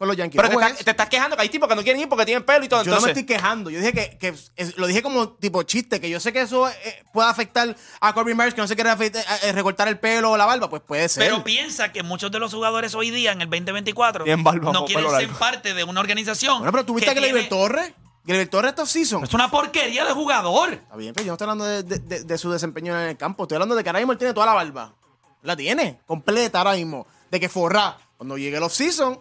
con 0.04 0.08
los 0.10 0.18
Yankees. 0.18 0.42
Pero 0.42 0.50
te, 0.60 0.66
estás, 0.66 0.84
te 0.84 0.92
estás 0.92 1.08
quejando 1.10 1.36
que 1.38 1.42
hay 1.44 1.50
tipos 1.50 1.70
que 1.70 1.76
no 1.76 1.82
quieren 1.82 2.02
ir 2.02 2.10
porque 2.10 2.26
tienen 2.26 2.44
pelo 2.44 2.66
y 2.66 2.68
todo. 2.68 2.84
Yo 2.84 2.94
no 2.94 3.00
me 3.02 3.08
estoy 3.10 3.26
quejando. 3.26 3.70
Yo 3.70 3.80
dije 3.80 3.94
que, 3.94 4.18
que 4.18 4.36
es- 4.58 4.78
lo 4.78 4.86
dije 4.88 5.02
como 5.02 5.30
tipo 5.30 5.64
chiste, 5.64 6.02
que 6.02 6.10
yo 6.10 6.20
sé 6.20 6.34
que 6.34 6.42
eso 6.42 6.68
eh, 6.68 7.04
puede 7.14 7.30
afectar 7.30 7.76
a 8.02 8.14
Corbin 8.14 8.36
Burns, 8.36 8.54
que 8.54 8.62
no 8.62 8.68
se 8.68 8.76
quiere 8.76 8.90
afectar- 8.90 9.24
eh, 9.44 9.52
recortar 9.54 9.88
el 9.88 9.98
pelo 10.00 10.32
o 10.32 10.38
la 10.38 10.46
barba. 10.46 10.70
Pues 10.70 10.82
puede 10.82 11.08
ser. 11.10 11.24
Pero 11.24 11.44
piensa 11.44 11.92
que 11.92 12.04
muchos 12.04 12.32
de 12.32 12.40
los 12.40 12.54
jugadores 12.54 12.94
hoy 12.96 13.12
día, 13.12 13.32
en 13.32 13.42
el 13.42 13.50
2024, 13.50 14.26
Tienen 14.26 14.44
barba 14.44 14.72
no 14.74 14.86
quieren 14.86 15.06
ser 15.06 15.12
largo. 15.22 15.40
parte 15.40 15.74
de 15.74 15.84
una 15.84 16.00
organización. 16.02 16.58
bueno, 16.60 16.72
pero 16.72 16.86
tú 16.86 16.96
viste 16.96 17.14
que, 17.14 17.22
tiene- 17.22 17.44
Torres, 17.44 17.94
Gleyber 18.26 18.48
Torres 18.48 18.70
estos 18.70 18.90
season. 18.90 19.24
Es 19.24 19.34
una 19.34 19.50
porquería 19.52 20.06
de 20.06 20.12
jugador. 20.14 20.74
Está 20.74 20.96
bien, 20.96 21.14
pero 21.14 21.26
yo 21.26 21.32
no 21.32 21.34
estoy 21.36 21.46
hablando 21.46 21.66
de, 21.66 21.84
de- 21.84 22.00
de- 22.00 22.24
de 22.24 22.38
su 22.38 22.52
desempeño 22.52 22.94
en 23.00 23.10
el 23.10 23.18
campo. 23.18 23.44
Estoy 23.44 23.56
hablando 23.56 23.76
de 23.76 23.84
que 23.84 23.90
ahora 23.90 24.00
mismo 24.00 24.12
él 24.14 24.18
tiene 24.18 24.34
toda 24.34 24.46
la 24.48 24.54
barba. 24.54 24.94
La 25.42 25.56
tiene, 25.58 26.00
completa 26.06 26.60
ahora 26.60 26.74
mismo. 26.74 27.06
De 27.30 27.40
que 27.40 27.50
forra. 27.50 27.98
Cuando 28.16 28.38
llegue 28.38 28.56
el 28.56 28.64
off-season. 28.64 29.20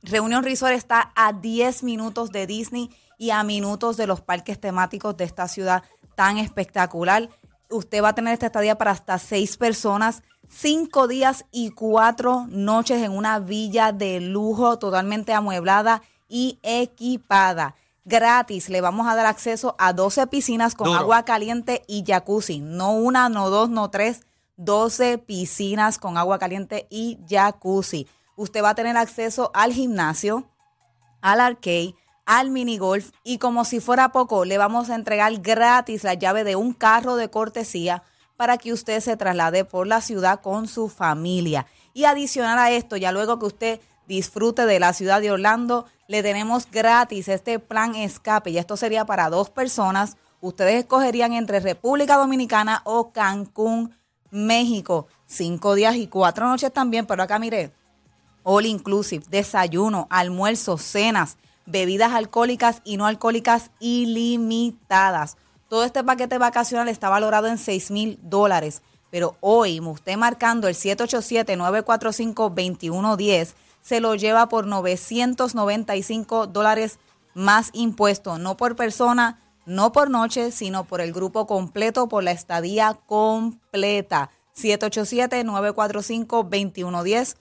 Reunión 0.04 0.44
Resort 0.44 0.74
está 0.74 1.12
a 1.16 1.32
10 1.32 1.82
minutos 1.82 2.30
de 2.30 2.46
Disney 2.46 2.90
y 3.18 3.30
a 3.30 3.42
minutos 3.42 3.96
de 3.96 4.06
los 4.06 4.20
parques 4.20 4.60
temáticos 4.60 5.16
de 5.16 5.24
esta 5.24 5.48
ciudad 5.48 5.82
tan 6.14 6.38
espectacular. 6.38 7.28
Usted 7.72 8.02
va 8.02 8.10
a 8.10 8.14
tener 8.14 8.32
esta 8.32 8.46
estadía 8.46 8.78
para 8.78 8.92
hasta 8.92 9.18
seis 9.18 9.56
personas, 9.56 10.22
cinco 10.48 11.08
días 11.08 11.46
y 11.50 11.70
cuatro 11.70 12.46
noches 12.48 13.02
en 13.02 13.12
una 13.12 13.38
villa 13.38 13.92
de 13.92 14.20
lujo 14.20 14.78
totalmente 14.78 15.32
amueblada 15.32 16.02
y 16.28 16.58
equipada. 16.62 17.74
Gratis, 18.04 18.68
le 18.68 18.80
vamos 18.80 19.06
a 19.06 19.14
dar 19.14 19.26
acceso 19.26 19.76
a 19.78 19.92
12 19.92 20.26
piscinas 20.26 20.74
con 20.74 20.88
Duro. 20.88 21.00
agua 21.00 21.24
caliente 21.24 21.82
y 21.86 22.04
jacuzzi. 22.04 22.60
No 22.60 22.92
una, 22.92 23.28
no 23.28 23.48
dos, 23.48 23.70
no 23.70 23.90
tres, 23.90 24.22
12 24.56 25.18
piscinas 25.18 25.98
con 25.98 26.18
agua 26.18 26.38
caliente 26.38 26.86
y 26.90 27.18
jacuzzi. 27.28 28.08
Usted 28.36 28.62
va 28.62 28.70
a 28.70 28.74
tener 28.74 28.96
acceso 28.96 29.50
al 29.54 29.72
gimnasio, 29.72 30.50
al 31.20 31.40
arcade, 31.40 31.94
al 32.26 32.50
mini 32.50 32.78
golf 32.78 33.10
y 33.24 33.38
como 33.38 33.64
si 33.64 33.80
fuera 33.80 34.10
poco, 34.10 34.44
le 34.44 34.58
vamos 34.58 34.90
a 34.90 34.94
entregar 34.94 35.32
gratis 35.40 36.04
la 36.04 36.14
llave 36.14 36.44
de 36.44 36.56
un 36.56 36.72
carro 36.72 37.16
de 37.16 37.30
cortesía 37.30 38.02
para 38.36 38.58
que 38.58 38.72
usted 38.72 39.00
se 39.00 39.16
traslade 39.16 39.64
por 39.64 39.86
la 39.86 40.00
ciudad 40.00 40.40
con 40.40 40.66
su 40.66 40.88
familia. 40.88 41.66
Y 41.94 42.04
adicional 42.04 42.58
a 42.58 42.70
esto, 42.70 42.96
ya 42.96 43.12
luego 43.12 43.38
que 43.38 43.46
usted 43.46 43.80
disfrute 44.06 44.66
de 44.66 44.80
la 44.80 44.92
ciudad 44.92 45.20
de 45.20 45.30
Orlando, 45.30 45.86
le 46.08 46.22
tenemos 46.22 46.70
gratis 46.70 47.28
este 47.28 47.58
plan 47.58 47.94
escape 47.94 48.50
y 48.50 48.58
esto 48.58 48.76
sería 48.76 49.04
para 49.04 49.30
dos 49.30 49.50
personas. 49.50 50.16
Ustedes 50.40 50.74
escogerían 50.74 51.32
entre 51.32 51.60
República 51.60 52.16
Dominicana 52.16 52.82
o 52.84 53.12
Cancún, 53.12 53.94
México. 54.30 55.06
Cinco 55.26 55.74
días 55.74 55.96
y 55.96 56.08
cuatro 56.08 56.46
noches 56.46 56.72
también, 56.72 57.06
pero 57.06 57.22
acá 57.22 57.38
mire, 57.38 57.70
all 58.42 58.66
inclusive, 58.66 59.24
desayuno, 59.30 60.06
almuerzo, 60.10 60.78
cenas, 60.78 61.38
bebidas 61.66 62.12
alcohólicas 62.12 62.80
y 62.84 62.96
no 62.96 63.06
alcohólicas 63.06 63.72
ilimitadas. 63.80 65.36
Todo 65.68 65.82
este 65.84 66.04
paquete 66.04 66.38
vacacional 66.38 66.86
está 66.88 67.08
valorado 67.08 67.48
en 67.48 67.58
6 67.58 67.90
mil 67.90 68.20
dólares. 68.22 68.82
Pero 69.10 69.36
hoy, 69.40 69.80
usted 69.80 70.16
marcando 70.16 70.68
el 70.68 70.74
787-945-2110, 70.74 73.54
se 73.82 74.00
lo 74.00 74.14
lleva 74.14 74.48
por 74.48 74.66
995 74.66 76.46
dólares 76.46 76.98
más 77.34 77.68
impuesto, 77.72 78.38
no 78.38 78.56
por 78.56 78.76
persona, 78.76 79.40
no 79.66 79.92
por 79.92 80.08
noche, 80.10 80.50
sino 80.50 80.84
por 80.84 81.00
el 81.00 81.12
grupo 81.12 81.46
completo, 81.46 82.08
por 82.08 82.24
la 82.24 82.32
estadía 82.32 82.98
completa. 83.06 84.30
787-945-2110 84.56 87.36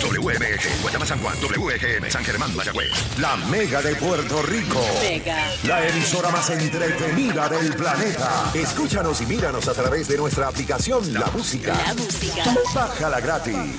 WMG, 0.00 0.82
Guayama 0.82 1.06
San 1.06 1.20
Juan, 1.20 1.36
WGM 1.40 2.10
San 2.10 2.24
Germán, 2.24 2.56
Mayagüez. 2.56 2.90
La 3.18 3.36
Mega 3.36 3.80
de 3.80 3.94
Puerto 3.94 4.42
Rico. 4.42 4.80
La 5.64 5.86
emisora 5.86 6.30
más 6.30 6.50
entretenida 6.50 7.48
del 7.48 7.76
planeta. 7.76 8.50
Escúchanos 8.54 9.20
y 9.20 9.26
míranos 9.26 9.68
a 9.68 9.74
través 9.74 10.08
de 10.08 10.16
nuestra 10.16 10.48
aplicación 10.48 11.12
La 11.12 11.26
Música. 11.26 11.74
La 11.86 11.94
música. 11.94 12.42
Bájala 12.74 13.20
gratis. 13.20 13.78